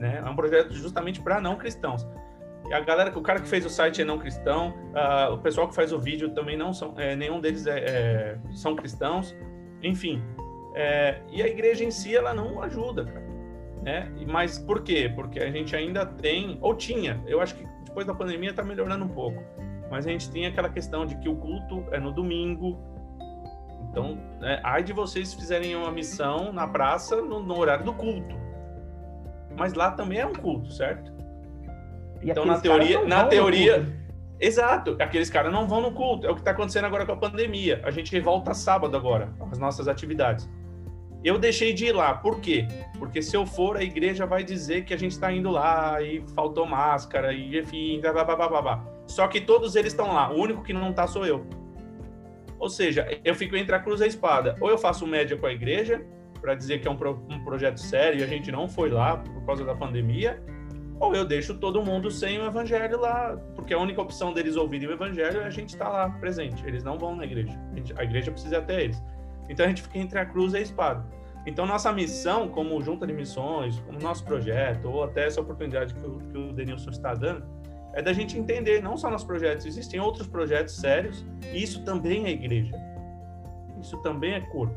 Né? 0.00 0.20
É 0.24 0.28
um 0.28 0.34
projeto 0.34 0.72
justamente 0.72 1.20
para 1.20 1.40
não 1.40 1.54
cristãos. 1.54 2.04
E 2.68 2.74
a 2.74 2.80
galera, 2.80 3.16
o 3.16 3.22
cara 3.22 3.38
que 3.40 3.48
fez 3.48 3.64
o 3.64 3.70
site 3.70 4.02
é 4.02 4.04
não 4.04 4.18
cristão, 4.18 4.74
uh, 4.90 5.32
o 5.32 5.38
pessoal 5.38 5.68
que 5.68 5.74
faz 5.74 5.92
o 5.92 5.98
vídeo 5.98 6.30
também 6.30 6.56
não 6.56 6.72
são, 6.72 6.94
é, 6.96 7.14
nenhum 7.14 7.40
deles 7.40 7.66
é, 7.66 7.78
é, 7.78 8.38
são 8.52 8.74
cristãos. 8.74 9.36
Enfim, 9.82 10.22
é, 10.74 11.20
e 11.30 11.42
a 11.42 11.46
igreja 11.46 11.84
em 11.84 11.90
si 11.90 12.16
ela 12.16 12.34
não 12.34 12.62
ajuda, 12.62 13.04
cara 13.04 13.30
né? 13.82 14.10
Mas 14.26 14.58
por 14.58 14.82
quê? 14.82 15.10
Porque 15.14 15.40
a 15.40 15.50
gente 15.50 15.74
ainda 15.74 16.04
tem, 16.04 16.58
ou 16.60 16.74
tinha, 16.74 17.22
eu 17.26 17.40
acho 17.40 17.54
que 17.54 17.66
depois 17.84 18.06
da 18.06 18.14
pandemia 18.14 18.50
está 18.50 18.62
melhorando 18.62 19.04
um 19.04 19.08
pouco, 19.08 19.42
mas 19.90 20.06
a 20.06 20.10
gente 20.10 20.30
tem 20.30 20.46
aquela 20.46 20.68
questão 20.68 21.06
de 21.06 21.16
que 21.16 21.28
o 21.28 21.36
culto 21.36 21.84
é 21.90 21.98
no 21.98 22.12
domingo, 22.12 22.78
então, 23.90 24.18
é, 24.42 24.60
ai 24.62 24.82
de 24.82 24.92
vocês 24.92 25.34
fizerem 25.34 25.74
uma 25.74 25.90
missão 25.90 26.52
na 26.52 26.66
praça 26.66 27.16
no, 27.16 27.40
no 27.40 27.58
horário 27.58 27.84
do 27.84 27.92
culto. 27.92 28.38
Mas 29.60 29.74
lá 29.74 29.90
também 29.90 30.18
é 30.18 30.24
um 30.24 30.32
culto, 30.32 30.72
certo? 30.72 31.12
E 32.22 32.30
então, 32.30 32.46
na 32.46 32.58
teoria, 32.58 33.04
na 33.04 33.24
teoria, 33.26 33.86
exato, 34.40 34.96
aqueles 34.98 35.28
caras 35.28 35.52
não 35.52 35.68
vão 35.68 35.82
no 35.82 35.92
culto. 35.92 36.26
É 36.26 36.30
o 36.30 36.34
que 36.34 36.40
está 36.40 36.52
acontecendo 36.52 36.86
agora 36.86 37.04
com 37.04 37.12
a 37.12 37.16
pandemia. 37.16 37.78
A 37.84 37.90
gente 37.90 38.18
volta 38.20 38.54
sábado 38.54 38.96
agora, 38.96 39.34
as 39.52 39.58
nossas 39.58 39.86
atividades. 39.86 40.48
Eu 41.22 41.38
deixei 41.38 41.74
de 41.74 41.88
ir 41.88 41.92
lá. 41.92 42.14
Por 42.14 42.40
quê? 42.40 42.66
Porque 42.98 43.20
se 43.20 43.36
eu 43.36 43.44
for, 43.44 43.76
a 43.76 43.82
igreja 43.82 44.24
vai 44.24 44.42
dizer 44.42 44.86
que 44.86 44.94
a 44.94 44.96
gente 44.96 45.12
está 45.12 45.30
indo 45.30 45.50
lá 45.50 46.00
e 46.00 46.24
faltou 46.34 46.64
máscara 46.64 47.30
e 47.34 47.58
enfim, 47.58 48.00
blá, 48.00 48.14
blá, 48.14 48.24
blá, 48.24 48.48
blá, 48.48 48.62
blá. 48.62 48.84
Só 49.06 49.28
que 49.28 49.42
todos 49.42 49.76
eles 49.76 49.92
estão 49.92 50.14
lá. 50.14 50.30
O 50.32 50.40
único 50.40 50.62
que 50.62 50.72
não 50.72 50.88
está 50.88 51.06
sou 51.06 51.26
eu. 51.26 51.46
Ou 52.58 52.70
seja, 52.70 53.06
eu 53.22 53.34
fico 53.34 53.54
entre 53.58 53.76
a 53.76 53.78
cruz 53.78 54.00
e 54.00 54.04
a 54.04 54.06
espada. 54.06 54.56
Ou 54.58 54.70
eu 54.70 54.78
faço 54.78 55.06
média 55.06 55.36
com 55.36 55.44
a 55.44 55.52
igreja 55.52 56.02
para 56.40 56.54
dizer 56.54 56.80
que 56.80 56.88
é 56.88 56.90
um, 56.90 56.96
pro, 56.96 57.24
um 57.28 57.42
projeto 57.44 57.78
sério 57.78 58.20
e 58.20 58.22
a 58.22 58.26
gente 58.26 58.50
não 58.50 58.68
foi 58.68 58.90
lá 58.90 59.16
por 59.16 59.44
causa 59.44 59.64
da 59.64 59.74
pandemia, 59.74 60.42
ou 60.98 61.14
eu 61.14 61.24
deixo 61.24 61.54
todo 61.54 61.82
mundo 61.82 62.10
sem 62.10 62.38
o 62.38 62.44
evangelho 62.44 63.00
lá, 63.00 63.36
porque 63.54 63.72
a 63.72 63.78
única 63.78 64.02
opção 64.02 64.34
deles 64.34 64.56
ouvirem 64.56 64.86
o 64.88 64.92
evangelho 64.92 65.40
é 65.40 65.44
a 65.44 65.50
gente 65.50 65.70
estar 65.70 65.86
tá 65.86 65.90
lá 65.90 66.10
presente. 66.10 66.62
Eles 66.66 66.84
não 66.84 66.98
vão 66.98 67.16
na 67.16 67.24
igreja. 67.24 67.58
A, 67.72 67.76
gente, 67.76 67.94
a 67.98 68.04
igreja 68.04 68.30
precisa 68.30 68.58
até 68.58 68.84
eles. 68.84 69.02
Então 69.48 69.64
a 69.64 69.68
gente 69.68 69.82
fica 69.82 69.98
entre 69.98 70.18
a 70.18 70.26
cruz 70.26 70.52
e 70.52 70.58
a 70.58 70.60
espada. 70.60 71.04
Então 71.46 71.64
nossa 71.64 71.90
missão, 71.90 72.48
como 72.48 72.80
junta 72.82 73.06
de 73.06 73.14
missões, 73.14 73.80
como 73.80 73.98
nosso 73.98 74.24
projeto, 74.24 74.90
ou 74.90 75.02
até 75.02 75.26
essa 75.26 75.40
oportunidade 75.40 75.94
que 75.94 76.06
o, 76.06 76.18
que 76.18 76.36
o 76.36 76.52
Denilson 76.52 76.90
está 76.90 77.14
dando, 77.14 77.44
é 77.94 78.02
da 78.02 78.12
gente 78.12 78.38
entender, 78.38 78.82
não 78.82 78.96
só 78.96 79.10
nos 79.10 79.24
projetos, 79.24 79.66
existem 79.66 79.98
outros 79.98 80.26
projetos 80.26 80.76
sérios, 80.76 81.24
e 81.52 81.62
isso 81.62 81.82
também 81.82 82.26
é 82.26 82.30
igreja. 82.30 82.72
Isso 83.80 83.96
também 84.02 84.34
é 84.34 84.40
corpo, 84.40 84.74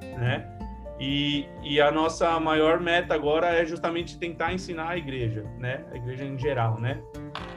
né? 0.00 0.53
E, 0.98 1.46
e 1.62 1.80
a 1.80 1.90
nossa 1.90 2.38
maior 2.38 2.80
meta 2.80 3.14
agora 3.14 3.48
é 3.48 3.64
justamente 3.64 4.18
tentar 4.18 4.52
ensinar 4.52 4.90
a 4.90 4.96
igreja, 4.96 5.44
né? 5.58 5.84
A 5.92 5.96
igreja 5.96 6.24
em 6.24 6.38
geral, 6.38 6.80
né? 6.80 7.00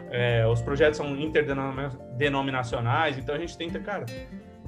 É, 0.09 0.45
os 0.47 0.61
projetos 0.61 0.97
são 0.97 1.15
interdenominacionais, 1.15 3.17
então 3.17 3.35
a 3.35 3.37
gente 3.37 3.57
tenta, 3.57 3.79
cara, 3.79 4.05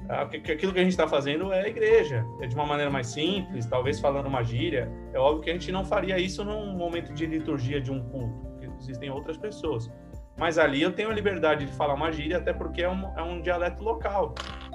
aquilo 0.09 0.73
que 0.73 0.79
a 0.79 0.83
gente 0.83 0.91
está 0.91 1.07
fazendo 1.07 1.53
é 1.53 1.61
a 1.61 1.67
igreja, 1.67 2.25
é 2.41 2.47
de 2.47 2.55
uma 2.55 2.65
maneira 2.65 2.91
mais 2.91 3.07
simples, 3.07 3.65
talvez 3.65 3.99
falando 3.99 4.27
uma 4.27 4.43
gíria. 4.43 4.91
É 5.13 5.19
óbvio 5.19 5.43
que 5.43 5.49
a 5.49 5.53
gente 5.53 5.71
não 5.71 5.85
faria 5.85 6.19
isso 6.19 6.43
num 6.43 6.75
momento 6.75 7.13
de 7.13 7.25
liturgia 7.25 7.79
de 7.79 7.91
um 7.91 8.03
culto, 8.09 8.33
porque 8.41 8.67
existem 8.79 9.09
outras 9.09 9.37
pessoas. 9.37 9.89
Mas 10.37 10.57
ali 10.57 10.81
eu 10.81 10.91
tenho 10.91 11.09
a 11.09 11.13
liberdade 11.13 11.65
de 11.65 11.71
falar 11.73 11.93
uma 11.93 12.11
gíria, 12.11 12.37
até 12.37 12.53
porque 12.53 12.81
é 12.81 12.89
um, 12.89 13.17
é 13.17 13.21
um 13.21 13.41
dialeto 13.41 13.83
local, 13.83 14.33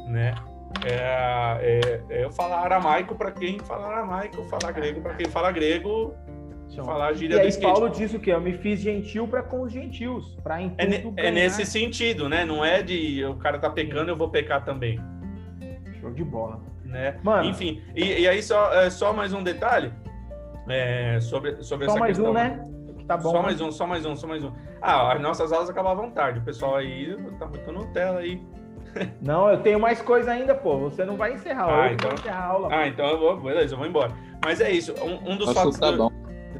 né? 0.08 0.34
É, 0.84 1.58
é, 1.60 2.02
é 2.10 2.24
eu 2.24 2.30
falar 2.30 2.60
aramaico 2.60 3.14
para 3.14 3.30
quem 3.32 3.58
fala 3.58 3.86
aramaico, 3.86 4.42
falar 4.44 4.72
grego 4.72 5.00
para 5.00 5.14
quem 5.14 5.26
fala 5.26 5.50
grego, 5.50 6.14
então, 6.74 6.84
falar 6.84 7.12
gíria 7.12 7.36
e 7.36 7.40
aí, 7.40 7.60
Paulo 7.60 7.88
disse 7.88 8.16
o 8.16 8.20
quê? 8.20 8.32
Eu 8.32 8.40
me 8.40 8.52
fiz 8.58 8.80
gentil 8.80 9.28
para 9.28 9.42
com 9.42 9.62
os 9.62 9.72
gentios, 9.72 10.36
para 10.42 10.60
é, 10.60 10.68
é 11.16 11.30
nesse 11.30 11.64
sentido, 11.64 12.28
né? 12.28 12.44
Não 12.44 12.64
é 12.64 12.82
de 12.82 13.24
o 13.24 13.36
cara 13.36 13.58
tá 13.58 13.70
pecando, 13.70 14.10
eu 14.10 14.16
vou 14.16 14.28
pecar 14.28 14.64
também. 14.64 14.98
Show 16.00 16.10
de 16.10 16.24
bola. 16.24 16.60
Né? 16.84 17.18
Mano, 17.22 17.48
Enfim, 17.48 17.82
e, 17.94 18.20
e 18.20 18.28
aí 18.28 18.42
só, 18.42 18.72
é, 18.72 18.90
só 18.90 19.12
mais 19.12 19.32
um 19.32 19.42
detalhe 19.42 19.92
é, 20.68 21.18
sobre, 21.20 21.62
sobre 21.62 21.86
essa 21.86 21.98
mais 21.98 22.16
questão. 22.16 22.30
Um, 22.30 22.34
né? 22.34 22.68
Tá 23.06 23.16
bom, 23.16 23.30
só 23.30 23.36
né? 23.36 23.42
mais 23.42 23.60
um, 23.60 23.72
só 23.72 23.86
mais 23.86 24.06
um, 24.06 24.16
só 24.16 24.26
mais 24.26 24.44
um. 24.44 24.52
Ah, 24.80 25.12
as 25.12 25.20
nossas 25.20 25.52
aulas 25.52 25.70
acabavam 25.70 26.10
tarde. 26.10 26.40
O 26.40 26.42
pessoal 26.42 26.76
aí 26.76 27.16
tá 27.38 27.46
muito 27.46 27.70
Nutella 27.72 28.20
aí. 28.20 28.42
Não, 29.20 29.50
eu 29.50 29.60
tenho 29.60 29.80
mais 29.80 30.00
coisa 30.00 30.32
ainda, 30.32 30.54
pô. 30.54 30.78
Você 30.78 31.04
não 31.04 31.16
vai 31.16 31.34
encerrar. 31.34 31.84
Ah, 31.84 31.92
então... 31.92 32.12
encerrar 32.12 32.38
a 32.38 32.46
aula. 32.46 32.68
Ah, 32.70 32.86
então 32.86 33.06
eu 33.06 33.18
vou, 33.18 33.40
beleza, 33.40 33.74
eu 33.74 33.78
vou 33.78 33.86
embora. 33.86 34.12
Mas 34.44 34.60
é 34.60 34.70
isso. 34.70 34.92
Um, 35.02 35.32
um 35.32 35.36
dos 35.36 35.46
Nossa, 35.46 35.60
fatos. 35.60 35.78
Tá 35.78 35.90
do... 35.90 36.12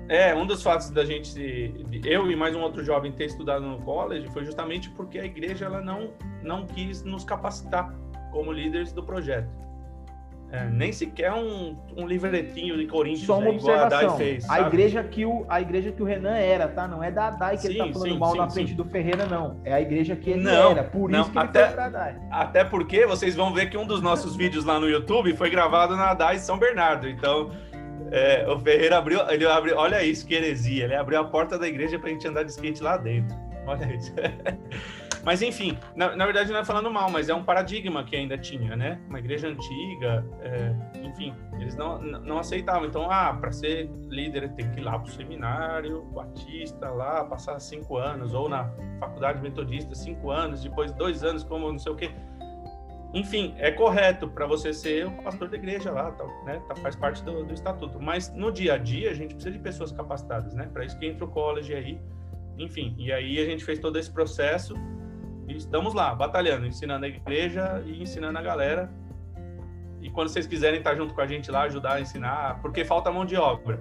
É, 0.08 0.34
um 0.34 0.46
dos 0.46 0.62
fatos 0.62 0.90
da 0.90 1.04
gente, 1.04 1.74
eu 2.04 2.30
e 2.30 2.36
mais 2.36 2.54
um 2.54 2.60
outro 2.60 2.84
jovem 2.84 3.12
ter 3.12 3.24
estudado 3.24 3.64
no 3.64 3.80
college 3.80 4.28
foi 4.32 4.44
justamente 4.44 4.90
porque 4.90 5.18
a 5.18 5.24
igreja 5.24 5.64
ela 5.64 5.80
não, 5.80 6.10
não 6.42 6.66
quis 6.66 7.02
nos 7.02 7.24
capacitar 7.24 7.94
como 8.30 8.52
líderes 8.52 8.92
do 8.92 9.02
projeto. 9.02 9.48
É, 10.54 10.70
nem 10.70 10.92
sequer 10.92 11.32
um, 11.32 11.76
um 11.96 12.06
livretinho 12.06 12.78
de 12.78 12.86
Corinthians 12.86 13.26
Só 13.26 13.38
uma 13.38 13.50
né, 13.50 13.56
observação. 13.56 14.14
a 14.14 14.16
fez. 14.16 14.48
A 14.48 14.60
igreja, 14.60 15.02
que 15.02 15.26
o, 15.26 15.44
a 15.48 15.60
igreja 15.60 15.90
que 15.90 16.00
o 16.00 16.06
Renan 16.06 16.36
era, 16.36 16.68
tá? 16.68 16.86
Não 16.86 17.02
é 17.02 17.10
da 17.10 17.30
Dai 17.30 17.56
que 17.56 17.62
sim, 17.62 17.68
ele 17.70 17.78
tá 17.78 17.92
falando 17.92 18.12
sim, 18.12 18.18
mal 18.18 18.30
sim, 18.30 18.38
na 18.38 18.50
frente 18.50 18.74
do 18.74 18.84
Ferreira, 18.84 19.26
não. 19.26 19.60
É 19.64 19.74
a 19.74 19.80
igreja 19.80 20.14
que 20.14 20.30
ele 20.30 20.44
não, 20.44 20.70
era. 20.70 20.84
Por 20.84 21.10
não, 21.10 21.22
isso 21.22 21.32
que 21.32 21.38
até, 21.38 21.58
ele 21.58 21.66
foi 21.66 21.74
pra 21.74 21.88
Dai. 21.88 22.20
Até 22.30 22.62
porque 22.62 23.04
vocês 23.04 23.34
vão 23.34 23.52
ver 23.52 23.68
que 23.68 23.76
um 23.76 23.84
dos 23.84 24.00
nossos 24.00 24.36
vídeos 24.36 24.64
lá 24.64 24.78
no 24.78 24.88
YouTube 24.88 25.36
foi 25.36 25.50
gravado 25.50 25.96
na 25.96 26.14
Dai 26.14 26.38
São 26.38 26.56
Bernardo. 26.56 27.08
Então, 27.08 27.50
é, 28.12 28.46
o 28.48 28.56
Ferreira 28.60 28.98
abriu, 28.98 29.28
ele 29.28 29.44
abriu, 29.44 29.76
olha 29.76 30.04
isso, 30.04 30.24
que 30.24 30.34
heresia. 30.34 30.84
Ele 30.84 30.94
abriu 30.94 31.18
a 31.18 31.24
porta 31.24 31.58
da 31.58 31.66
igreja 31.66 31.98
pra 31.98 32.10
gente 32.10 32.28
andar 32.28 32.44
de 32.44 32.52
skate 32.52 32.80
lá 32.80 32.96
dentro. 32.96 33.36
Olha 33.66 33.92
isso. 33.92 34.14
Mas 35.24 35.40
enfim, 35.40 35.78
na, 35.96 36.14
na, 36.14 36.24
verdade 36.26 36.52
não 36.52 36.58
é 36.58 36.64
falando 36.64 36.90
mal, 36.90 37.10
mas 37.10 37.28
é 37.28 37.34
um 37.34 37.42
paradigma 37.42 38.04
que 38.04 38.14
ainda 38.14 38.36
tinha, 38.36 38.76
né? 38.76 39.00
Uma 39.08 39.18
igreja 39.18 39.48
antiga, 39.48 40.24
é, 40.42 40.74
enfim, 41.02 41.34
eles 41.58 41.74
não, 41.74 42.00
não 42.00 42.38
aceitavam. 42.38 42.86
Então, 42.86 43.10
ah, 43.10 43.32
para 43.32 43.50
ser 43.50 43.90
líder 44.08 44.52
tem 44.52 44.70
que 44.70 44.80
ir 44.80 44.82
lá 44.82 44.98
para 44.98 45.08
o 45.08 45.12
seminário 45.12 46.02
batista, 46.14 46.90
lá 46.90 47.24
passar 47.24 47.58
cinco 47.58 47.96
anos, 47.96 48.34
ou 48.34 48.48
na 48.48 48.70
faculdade 49.00 49.40
metodista 49.40 49.94
cinco 49.94 50.30
anos, 50.30 50.62
depois 50.62 50.92
dois 50.92 51.24
anos 51.24 51.42
como 51.42 51.72
não 51.72 51.78
sei 51.78 51.92
o 51.92 51.96
quê. 51.96 52.10
Enfim, 53.14 53.54
é 53.58 53.70
correto 53.70 54.28
para 54.28 54.44
você 54.44 54.74
ser 54.74 55.06
o 55.06 55.22
pastor 55.22 55.48
da 55.48 55.56
igreja 55.56 55.90
lá, 55.90 56.10
tal, 56.10 56.26
né? 56.44 56.60
Tá, 56.68 56.74
faz 56.76 56.96
parte 56.96 57.22
do, 57.22 57.44
do 57.44 57.54
estatuto. 57.54 57.98
Mas 57.98 58.30
no 58.34 58.52
dia 58.52 58.74
a 58.74 58.78
dia 58.78 59.10
a 59.10 59.14
gente 59.14 59.34
precisa 59.34 59.52
de 59.52 59.60
pessoas 59.60 59.92
capacitadas, 59.92 60.52
né? 60.52 60.68
Para 60.70 60.84
isso 60.84 60.98
que 60.98 61.06
entra 61.06 61.24
o 61.24 61.28
college 61.28 61.72
aí. 61.72 61.98
Enfim, 62.58 62.94
e 62.98 63.12
aí 63.12 63.38
a 63.38 63.44
gente 63.44 63.64
fez 63.64 63.78
todo 63.78 63.98
esse 63.98 64.10
processo 64.10 64.74
e 65.48 65.56
estamos 65.56 65.94
lá, 65.94 66.14
batalhando, 66.14 66.66
ensinando 66.66 67.04
a 67.04 67.08
igreja 67.08 67.82
e 67.86 68.02
ensinando 68.02 68.38
a 68.38 68.42
galera. 68.42 68.90
E 70.00 70.10
quando 70.10 70.28
vocês 70.28 70.46
quiserem 70.46 70.78
estar 70.78 70.94
junto 70.94 71.14
com 71.14 71.20
a 71.20 71.26
gente 71.26 71.50
lá, 71.50 71.62
ajudar 71.62 71.94
a 71.94 72.00
ensinar, 72.00 72.60
porque 72.60 72.84
falta 72.84 73.10
mão 73.10 73.24
de 73.24 73.36
obra. 73.36 73.80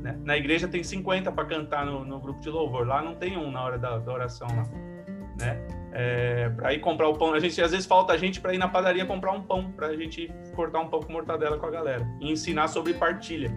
Né? 0.00 0.18
Na 0.24 0.36
igreja 0.36 0.68
tem 0.68 0.82
50 0.82 1.30
para 1.32 1.44
cantar 1.44 1.84
no, 1.84 2.04
no, 2.04 2.20
grupo 2.20 2.40
de 2.40 2.48
louvor, 2.48 2.86
lá 2.86 3.02
não 3.02 3.14
tem 3.14 3.36
um 3.36 3.50
na 3.50 3.62
hora 3.62 3.78
da, 3.78 3.98
da 3.98 4.12
oração 4.12 4.48
lá. 4.48 4.64
Né? 5.40 5.80
É, 5.92 6.48
para 6.50 6.72
ir 6.72 6.78
comprar 6.78 7.08
o 7.08 7.18
pão, 7.18 7.34
a 7.34 7.40
gente 7.40 7.60
às 7.60 7.72
vezes 7.72 7.86
falta 7.86 8.12
a 8.12 8.16
gente 8.16 8.40
para 8.40 8.54
ir 8.54 8.58
na 8.58 8.68
padaria 8.68 9.04
comprar 9.04 9.32
um 9.32 9.42
pão, 9.42 9.72
para 9.72 9.88
a 9.88 9.96
gente 9.96 10.32
cortar 10.54 10.80
um 10.80 10.88
pão 10.88 11.00
com 11.00 11.12
mortadela 11.12 11.58
com 11.58 11.66
a 11.66 11.70
galera 11.70 12.06
e 12.20 12.30
ensinar 12.30 12.68
sobre 12.68 12.94
partilha. 12.94 13.50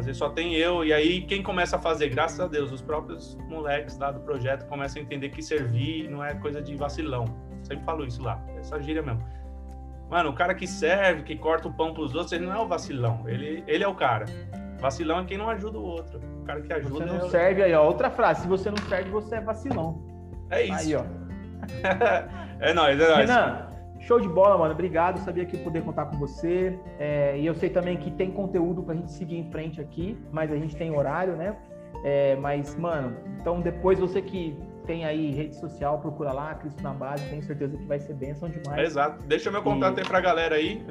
Às 0.00 0.06
vezes 0.06 0.18
só 0.18 0.30
tem 0.30 0.54
eu, 0.54 0.82
e 0.82 0.94
aí 0.94 1.20
quem 1.20 1.42
começa 1.42 1.76
a 1.76 1.78
fazer, 1.78 2.08
graças 2.08 2.40
a 2.40 2.46
Deus, 2.46 2.72
os 2.72 2.80
próprios 2.80 3.36
moleques 3.48 3.98
lá 3.98 4.10
do 4.10 4.20
projeto 4.20 4.66
começam 4.66 5.02
a 5.02 5.04
entender 5.04 5.28
que 5.28 5.42
servir 5.42 6.08
não 6.08 6.24
é 6.24 6.34
coisa 6.34 6.62
de 6.62 6.74
vacilão. 6.74 7.26
Sempre 7.62 7.84
falo 7.84 8.06
isso 8.06 8.22
lá, 8.22 8.42
essa 8.58 8.80
gíria 8.80 9.02
mesmo. 9.02 9.22
Mano, 10.08 10.30
o 10.30 10.32
cara 10.32 10.54
que 10.54 10.66
serve, 10.66 11.22
que 11.22 11.36
corta 11.36 11.68
o 11.68 11.72
pão 11.72 11.92
pros 11.92 12.14
outros, 12.14 12.32
ele 12.32 12.46
não 12.46 12.54
é 12.54 12.58
o 12.58 12.66
vacilão, 12.66 13.28
ele, 13.28 13.62
ele 13.66 13.84
é 13.84 13.86
o 13.86 13.94
cara. 13.94 14.24
Vacilão 14.80 15.20
é 15.20 15.24
quem 15.26 15.36
não 15.36 15.50
ajuda 15.50 15.78
o 15.78 15.84
outro. 15.84 16.18
O 16.40 16.44
cara 16.44 16.62
que 16.62 16.72
ajuda. 16.72 16.94
Você 16.94 17.04
não 17.04 17.26
é 17.26 17.28
serve 17.28 17.62
aí, 17.62 17.74
ó. 17.74 17.84
Outra 17.84 18.10
frase: 18.10 18.40
se 18.40 18.48
você 18.48 18.70
não 18.70 18.78
serve, 18.88 19.10
você 19.10 19.34
é 19.34 19.40
vacilão. 19.42 20.02
É 20.48 20.62
isso. 20.62 20.74
Aí, 20.74 20.96
ó. 20.96 21.04
é 22.58 22.72
nóis, 22.72 22.98
é 22.98 23.06
nóis. 23.06 23.28
Renan, 23.28 23.69
Show 24.00 24.20
de 24.20 24.28
bola, 24.28 24.56
mano. 24.56 24.72
Obrigado. 24.72 25.18
Sabia 25.18 25.44
que 25.44 25.56
ia 25.56 25.62
poder 25.62 25.82
contar 25.82 26.06
com 26.06 26.18
você. 26.18 26.78
É, 26.98 27.38
e 27.38 27.46
eu 27.46 27.54
sei 27.54 27.70
também 27.70 27.96
que 27.96 28.10
tem 28.10 28.30
conteúdo 28.30 28.82
pra 28.82 28.94
gente 28.94 29.12
seguir 29.12 29.36
em 29.36 29.50
frente 29.50 29.80
aqui, 29.80 30.18
mas 30.32 30.50
a 30.50 30.56
gente 30.56 30.74
tem 30.74 30.90
horário, 30.94 31.36
né? 31.36 31.56
É, 32.02 32.34
mas, 32.36 32.74
mano, 32.76 33.16
então 33.38 33.60
depois 33.60 33.98
você 33.98 34.22
que 34.22 34.58
tem 34.86 35.04
aí 35.04 35.32
rede 35.32 35.54
social, 35.54 35.98
procura 35.98 36.32
lá, 36.32 36.54
Cristo 36.54 36.82
na 36.82 36.92
Base, 36.92 37.28
tenho 37.28 37.42
certeza 37.42 37.76
que 37.76 37.84
vai 37.84 38.00
ser 38.00 38.14
bênção 38.14 38.48
demais. 38.48 38.88
exato. 38.88 39.22
Deixa 39.24 39.50
meu 39.50 39.62
contato 39.62 39.98
e... 39.98 40.00
aí 40.00 40.06
pra 40.06 40.20
galera 40.20 40.56
aí. 40.56 40.84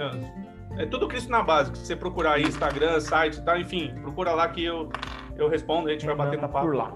É 0.77 0.85
tudo 0.85 1.07
Cristo 1.07 1.31
na 1.31 1.41
Base. 1.41 1.75
Se 1.75 1.87
você 1.87 1.95
procurar 1.95 2.33
aí, 2.33 2.43
Instagram, 2.43 2.99
site 2.99 3.37
e 3.37 3.41
tal, 3.43 3.59
enfim, 3.59 3.93
procura 4.01 4.31
lá 4.33 4.47
que 4.47 4.63
eu, 4.63 4.89
eu 5.35 5.49
respondo, 5.49 5.89
a 5.89 5.91
gente 5.91 6.05
vai 6.05 6.15
bater 6.15 6.37
um 6.37 6.41
papo. 6.41 6.61
Por 6.61 6.75
lá. 6.75 6.93